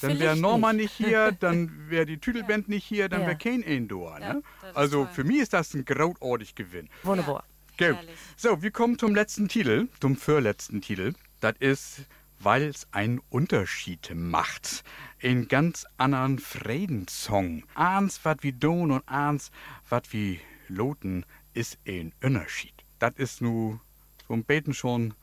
Dann 0.03 0.18
wäre 0.18 0.37
Norma 0.37 0.73
nicht 0.75 0.92
hier, 0.92 1.33
dann 1.33 1.71
wäre 1.88 2.05
die 2.07 2.18
Tüdelband 2.18 2.68
nicht 2.68 2.85
hier, 2.85 3.09
dann 3.09 3.23
Ja. 3.23 3.27
wäre 3.29 3.38
kein 3.38 3.62
Indoor. 3.62 4.21
Ja, 4.21 4.35
Ne? 4.35 4.42
Also 4.75 5.05
toll. 5.05 5.14
für 5.14 5.25
mich 5.25 5.38
ist 5.38 5.53
das 5.53 5.73
ein 5.75 5.85
großartig 5.85 6.55
Gewinn. 6.55 6.88
Wunderbar. 7.03 7.44
Herrlich. 7.79 8.11
So, 8.37 8.61
wir 8.61 8.71
kommen 8.73 8.99
zum 8.99 9.14
letzten 9.14 9.49
Titel, 9.49 9.88
zum 10.01 10.16
vorletzten 10.16 10.81
Titel. 10.83 11.14
Das 11.40 11.55
ist, 11.61 12.01
weil 12.40 12.62
es 12.64 12.87
einen 12.92 13.20
Unterschied 13.31 14.12
macht. 14.14 14.85
Ein 15.22 15.48
ganz 15.48 15.87
anderen 15.96 16.38
Friedenssong. 16.38 17.64
Eins, 17.74 18.20
was 18.24 18.38
wie 18.40 18.53
Don 18.53 18.90
und 18.90 19.09
eins, 19.09 19.51
was 19.88 20.03
wie 20.11 20.40
Loten, 20.68 21.24
ist 21.55 21.79
ein 21.87 22.12
Unterschied. 22.22 22.74
Das 22.98 23.14
ist 23.16 23.40
nu 23.40 23.81
ein 24.29 24.44
Beten 24.44 24.74
schon 24.74 25.14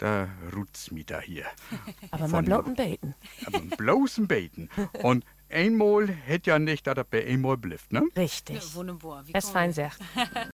der 0.00 0.28
Rutzmieter 0.54 1.20
hier. 1.20 1.46
Aber 2.10 2.28
man 2.28 2.44
blauten 2.44 2.74
beten. 2.74 3.14
Aber 3.46 3.60
bloßen 3.60 4.26
Beten. 4.26 4.68
Und 5.02 5.24
einmal 5.48 6.08
hätte 6.08 6.50
ja 6.50 6.58
nicht, 6.58 6.86
dass 6.86 6.96
er 6.96 7.04
bei 7.04 7.26
einmal 7.26 7.56
blifft, 7.56 7.92
ne? 7.92 8.02
Richtig. 8.16 8.56
Ja, 8.56 8.74
wunderbar. 8.74 9.26
Wie 9.26 9.32
Das 9.32 9.50
fein 9.50 9.72
sagt. 9.72 10.00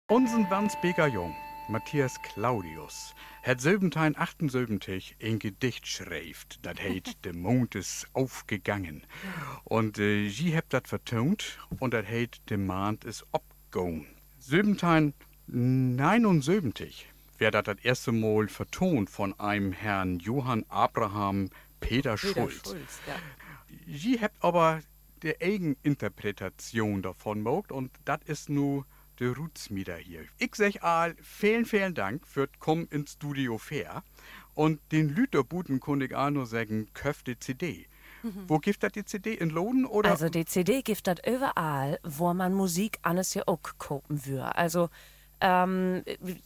Unsen 0.07 0.49
Wandsbeker 0.49 1.07
Jung, 1.07 1.35
Matthias 1.67 2.21
Claudius, 2.21 3.15
hat 3.43 3.59
Silbentein 3.59 4.15
78 4.17 5.17
ein 5.21 5.39
Gedicht 5.39 5.87
schreift, 5.87 6.59
das 6.63 6.79
heißt 6.79 7.17
De 7.25 7.33
Mond 7.33 7.75
ist 7.75 8.07
aufgegangen. 8.13 9.05
Und 9.63 9.97
äh, 9.97 10.29
sie 10.29 10.55
habt 10.55 10.73
das 10.73 10.83
vertont 10.85 11.57
und 11.79 11.93
das 11.93 12.07
heißt 12.07 12.41
De 12.49 12.57
Mond 12.57 13.03
ist 13.03 13.25
abgegangen. 13.31 14.07
Silbentein 14.37 15.13
79 15.47 17.07
wer 17.37 17.51
das 17.51 17.63
das 17.63 17.77
erste 17.83 18.11
Mal 18.11 18.47
vertont 18.47 19.09
von 19.09 19.37
einem 19.39 19.71
Herrn 19.71 20.19
Johann 20.19 20.65
Abraham 20.69 21.49
Peter, 21.79 22.15
Peter 22.15 22.17
Schulz. 22.17 22.69
Schulz, 22.69 22.99
ja. 23.07 23.15
Sie 23.87 24.19
habt 24.19 24.43
aber 24.43 24.81
die 25.23 25.39
Eigeninterpretation 25.41 27.01
davon 27.01 27.43
gemacht 27.43 27.71
und 27.71 27.91
das 28.05 28.19
ist 28.25 28.49
nur 28.49 28.85
der 29.19 29.35
Rutsmieder 29.35 29.97
hier. 29.97 30.25
Ich 30.37 30.55
sag 30.55 30.83
all, 30.83 31.15
vielen, 31.21 31.65
vielen 31.65 31.93
Dank 31.93 32.27
für 32.27 32.47
Kommen 32.59 32.87
ins 32.87 33.13
Studio 33.13 33.57
Fair. 33.57 34.03
Und 34.53 34.79
den 34.91 35.09
Lüterbuten 35.09 35.79
konnte 35.79 36.05
ich 36.05 36.15
auch 36.15 36.29
nur 36.29 36.45
sagen, 36.45 36.87
köft 36.93 37.27
die 37.27 37.37
CD. 37.37 37.87
Wo 38.47 38.57
gibt 38.59 38.81
das 38.81 38.91
die 38.93 39.05
CD? 39.05 39.33
In 39.33 39.49
Loden 39.49 39.85
oder? 39.85 40.09
Also 40.09 40.29
die 40.29 40.45
CD 40.45 40.81
gibt 40.81 41.05
das 41.07 41.17
überall, 41.27 41.99
wo 42.03 42.33
man 42.33 42.53
Musik 42.53 42.97
alles 43.03 43.33
ja 43.33 43.43
auch 43.45 43.59
kaufen 43.77 44.25
würde. 44.25 44.55
Also 44.55 44.89
ähm, 45.41 46.03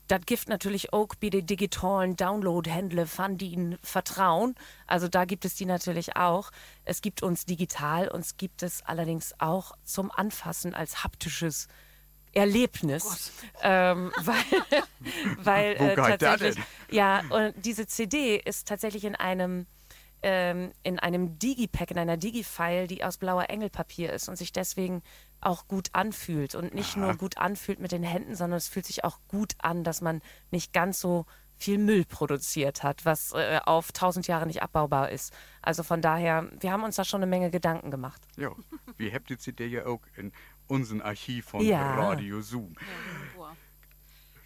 das 0.07 0.21
gibt 0.25 0.49
natürlich 0.49 0.91
auch 0.93 1.09
bei 1.21 1.29
den 1.29 1.45
digitalen 1.45 2.15
Download-Händler 2.15 3.05
von 3.05 3.37
denen 3.37 3.77
Vertrauen. 3.83 4.55
Also 4.87 5.07
da 5.07 5.25
gibt 5.25 5.45
es 5.45 5.55
die 5.55 5.65
natürlich 5.65 6.17
auch. 6.17 6.51
Es 6.85 7.01
gibt 7.01 7.23
uns 7.23 7.45
digital, 7.45 8.09
uns 8.09 8.35
gibt 8.37 8.63
es 8.63 8.83
allerdings 8.83 9.33
auch 9.37 9.71
zum 9.83 10.11
Anfassen 10.11 10.73
als 10.73 11.03
haptisches 11.03 11.67
Erlebnis, 12.33 13.31
ähm, 13.61 14.11
weil, 14.23 14.35
weil 15.37 15.75
äh, 15.75 15.95
tatsächlich, 15.95 16.55
ja, 16.89 17.23
und 17.29 17.53
diese 17.65 17.87
CD 17.87 18.37
ist 18.37 18.67
tatsächlich 18.67 19.03
in 19.05 19.15
einem 19.15 19.65
ähm, 20.21 20.71
in 20.83 20.99
einem 20.99 21.39
Digipack, 21.39 21.91
in 21.91 21.97
einer 21.97 22.17
Digi-File, 22.17 22.87
die 22.87 23.03
aus 23.03 23.17
blauer 23.17 23.49
Engelpapier 23.49 24.11
ist 24.11 24.27
und 24.27 24.35
sich 24.35 24.51
deswegen 24.51 25.01
auch 25.41 25.67
gut 25.67 25.89
anfühlt. 25.93 26.55
Und 26.55 26.73
nicht 26.73 26.97
nur 26.97 27.15
gut 27.15 27.37
anfühlt 27.37 27.79
mit 27.79 27.91
den 27.91 28.03
Händen, 28.03 28.35
sondern 28.35 28.57
es 28.57 28.67
fühlt 28.67 28.85
sich 28.85 29.03
auch 29.05 29.19
gut 29.27 29.53
an, 29.59 29.83
dass 29.83 30.01
man 30.01 30.21
nicht 30.51 30.73
ganz 30.73 30.99
so 30.99 31.25
viel 31.55 31.77
Müll 31.77 32.05
produziert 32.05 32.83
hat, 32.83 33.05
was 33.05 33.33
äh, 33.33 33.59
auf 33.65 33.91
tausend 33.91 34.27
Jahre 34.27 34.47
nicht 34.47 34.61
abbaubar 34.63 35.09
ist. 35.09 35.33
Also 35.61 35.83
von 35.83 36.01
daher, 36.01 36.49
wir 36.59 36.71
haben 36.71 36.83
uns 36.83 36.95
da 36.95 37.03
schon 37.03 37.21
eine 37.21 37.29
Menge 37.29 37.51
Gedanken 37.51 37.91
gemacht. 37.91 38.21
Ja, 38.37 38.51
wir 38.97 39.13
habt 39.13 39.29
die 39.29 39.37
CD 39.37 39.67
ja 39.67 39.85
auch 39.85 40.01
in 40.15 40.31
unserem 40.69 41.01
Archiv 41.01 41.45
von 41.47 41.61
Ja. 41.61 41.95
Radio 41.95 42.41
Zoom. 42.41 42.75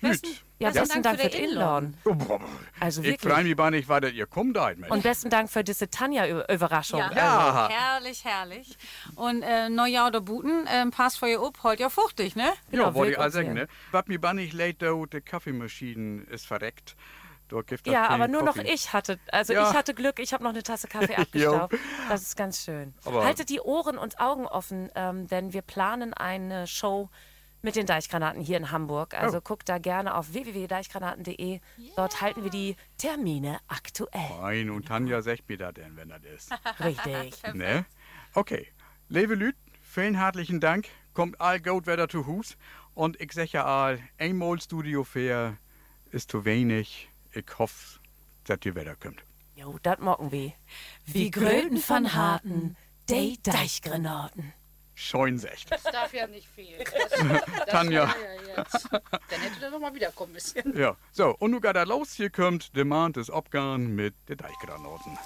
Besten, 0.01 0.27
Hüt. 0.27 0.43
Ja, 0.59 0.69
besten 0.69 0.81
besten 0.81 1.01
Dank 1.03 1.21
für 1.21 1.29
den 1.29 1.43
Inladen. 1.45 1.97
Inladen. 2.03 2.27
Oh, 2.29 2.39
Also 2.79 3.01
ich 3.01 3.07
wirklich. 3.07 3.31
freue 3.31 3.43
mich 3.43 3.55
gar 3.55 3.71
nicht 3.71 3.87
weiter, 3.87 4.09
ihr 4.09 4.25
kommt 4.25 4.57
da, 4.57 4.67
Mensch. 4.75 4.89
Und 4.91 5.01
besten 5.01 5.29
Dank 5.29 5.49
für 5.49 5.63
diese 5.63 5.89
Tanja-Überraschung. 5.89 6.99
Ja. 6.99 7.11
Ja. 7.15 7.69
Herrlich, 7.69 8.25
herrlich. 8.25 8.77
Und 9.15 9.43
äh, 9.43 9.69
Neujahr 9.69 10.11
der 10.11 10.19
Buten, 10.19 10.67
ähm, 10.69 10.91
passt 10.91 11.19
für 11.19 11.29
ihr 11.29 11.41
up, 11.41 11.63
heute 11.63 11.83
ja 11.83 11.89
fuchtig, 11.89 12.35
ne? 12.35 12.51
Genau, 12.69 12.83
ja, 12.87 12.93
wollte 12.93 13.13
ich 13.13 13.17
uns 13.17 13.33
sagen, 13.33 13.53
ne? 13.53 13.67
Was 13.91 14.07
mir 14.07 14.19
gar 14.19 14.33
nicht 14.33 14.51
leid, 14.51 14.81
die 14.81 15.21
Kaffeemaschine 15.21 16.23
ist 16.23 16.45
verreckt. 16.45 16.97
Da 17.47 17.61
Ja, 17.85 18.09
aber 18.09 18.27
nur 18.27 18.41
noch 18.43 18.55
Kaffee. 18.55 18.73
ich 18.73 18.93
hatte, 18.93 19.19
also 19.31 19.53
Ja. 19.53 19.69
ich 19.69 19.75
hatte 19.75 19.93
Glück, 19.93 20.19
ich 20.19 20.33
habe 20.33 20.43
noch 20.43 20.51
eine 20.51 20.63
Tasse 20.63 20.87
Kaffee 20.87 21.15
abgestaubt. 21.17 21.75
das 22.09 22.21
ist 22.23 22.35
ganz 22.35 22.63
schön. 22.63 22.93
Aber- 23.05 23.23
Haltet 23.25 23.49
die 23.49 23.59
Ohren 23.59 23.97
und 23.97 24.19
Augen 24.19 24.45
offen, 24.47 24.89
ähm, 24.95 25.27
denn 25.27 25.53
wir 25.53 25.61
planen 25.61 26.13
eine 26.13 26.65
Show 26.67 27.09
mit 27.61 27.75
den 27.77 27.85
Deichgranaten 27.85 28.41
hier 28.41 28.57
in 28.57 28.71
Hamburg. 28.71 29.13
Also 29.13 29.37
Oh. 29.37 29.41
guckt 29.41 29.69
da 29.69 29.77
gerne 29.77 30.15
auf 30.15 30.33
www.deichgranaten.de. 30.33 31.61
Dort 31.95 32.21
halten 32.21 32.43
wir 32.43 32.49
die 32.51 32.75
Termine 32.97 33.59
aktuell. 33.67 34.09
Nein, 34.41 34.69
und 34.69 34.87
Tanja 34.87 35.21
sagt 35.21 35.47
mir 35.47 35.57
das 35.57 35.73
denn, 35.75 35.95
wenn 35.95 36.09
das 36.09 36.23
ist. 36.23 36.51
Richtig. 36.79 37.41
ne? 37.53 37.85
Okay. 38.33 38.67
Liebe 39.09 39.35
Lüt, 39.35 39.55
vielen 39.81 40.15
herzlichen 40.15 40.59
Dank. 40.59 40.87
Kommt 41.13 41.39
all 41.39 41.61
gut 41.61 41.87
wieder 41.87 42.09
zu 42.09 42.25
Hus. 42.25 42.57
Und 42.95 43.21
ich 43.21 43.31
sag 43.33 43.51
ja 43.51 43.63
all, 43.65 43.99
einmal 44.17 44.59
Studio 44.59 45.03
Fair 45.03 45.57
ist 46.11 46.31
zu 46.31 46.43
wenig. 46.45 47.09
Ich 47.33 47.45
hoffe, 47.57 47.99
dass 48.45 48.59
ihr 48.63 48.75
wieder 48.75 48.95
kommt. 48.95 49.23
Jo, 49.55 49.77
das 49.81 49.99
mocken 49.99 50.31
wir. 50.31 50.53
Wie 51.05 51.29
Gröten 51.31 51.77
von 51.77 52.13
Harten, 52.13 52.75
die 53.09 53.41
Deichgranaten. 53.41 54.53
Scheun 54.95 55.39
secht. 55.39 55.71
Das 55.71 55.83
darf 55.83 56.13
ja 56.13 56.27
nicht 56.27 56.47
fehlen. 56.47 56.83
Das, 56.85 57.19
das 57.19 57.65
Tanja. 57.67 58.05
ja 58.05 58.55
jetzt. 58.57 58.89
Dann 58.91 59.41
hätte 59.41 59.65
er 59.65 59.71
noch 59.71 59.79
mal 59.79 59.93
wiederkommen 59.95 60.33
müssen. 60.33 60.77
Ja, 60.77 60.95
so, 61.11 61.35
und 61.39 61.51
nun 61.51 61.61
geht 61.61 61.75
er 61.75 61.85
los. 61.85 62.13
Hier 62.13 62.29
kommt 62.29 62.75
der 62.75 62.85
Mann 62.85 63.13
des 63.13 63.29
Abgang 63.31 63.87
mit 63.87 64.13
den 64.29 64.37
Deichgranaten. 64.37 65.17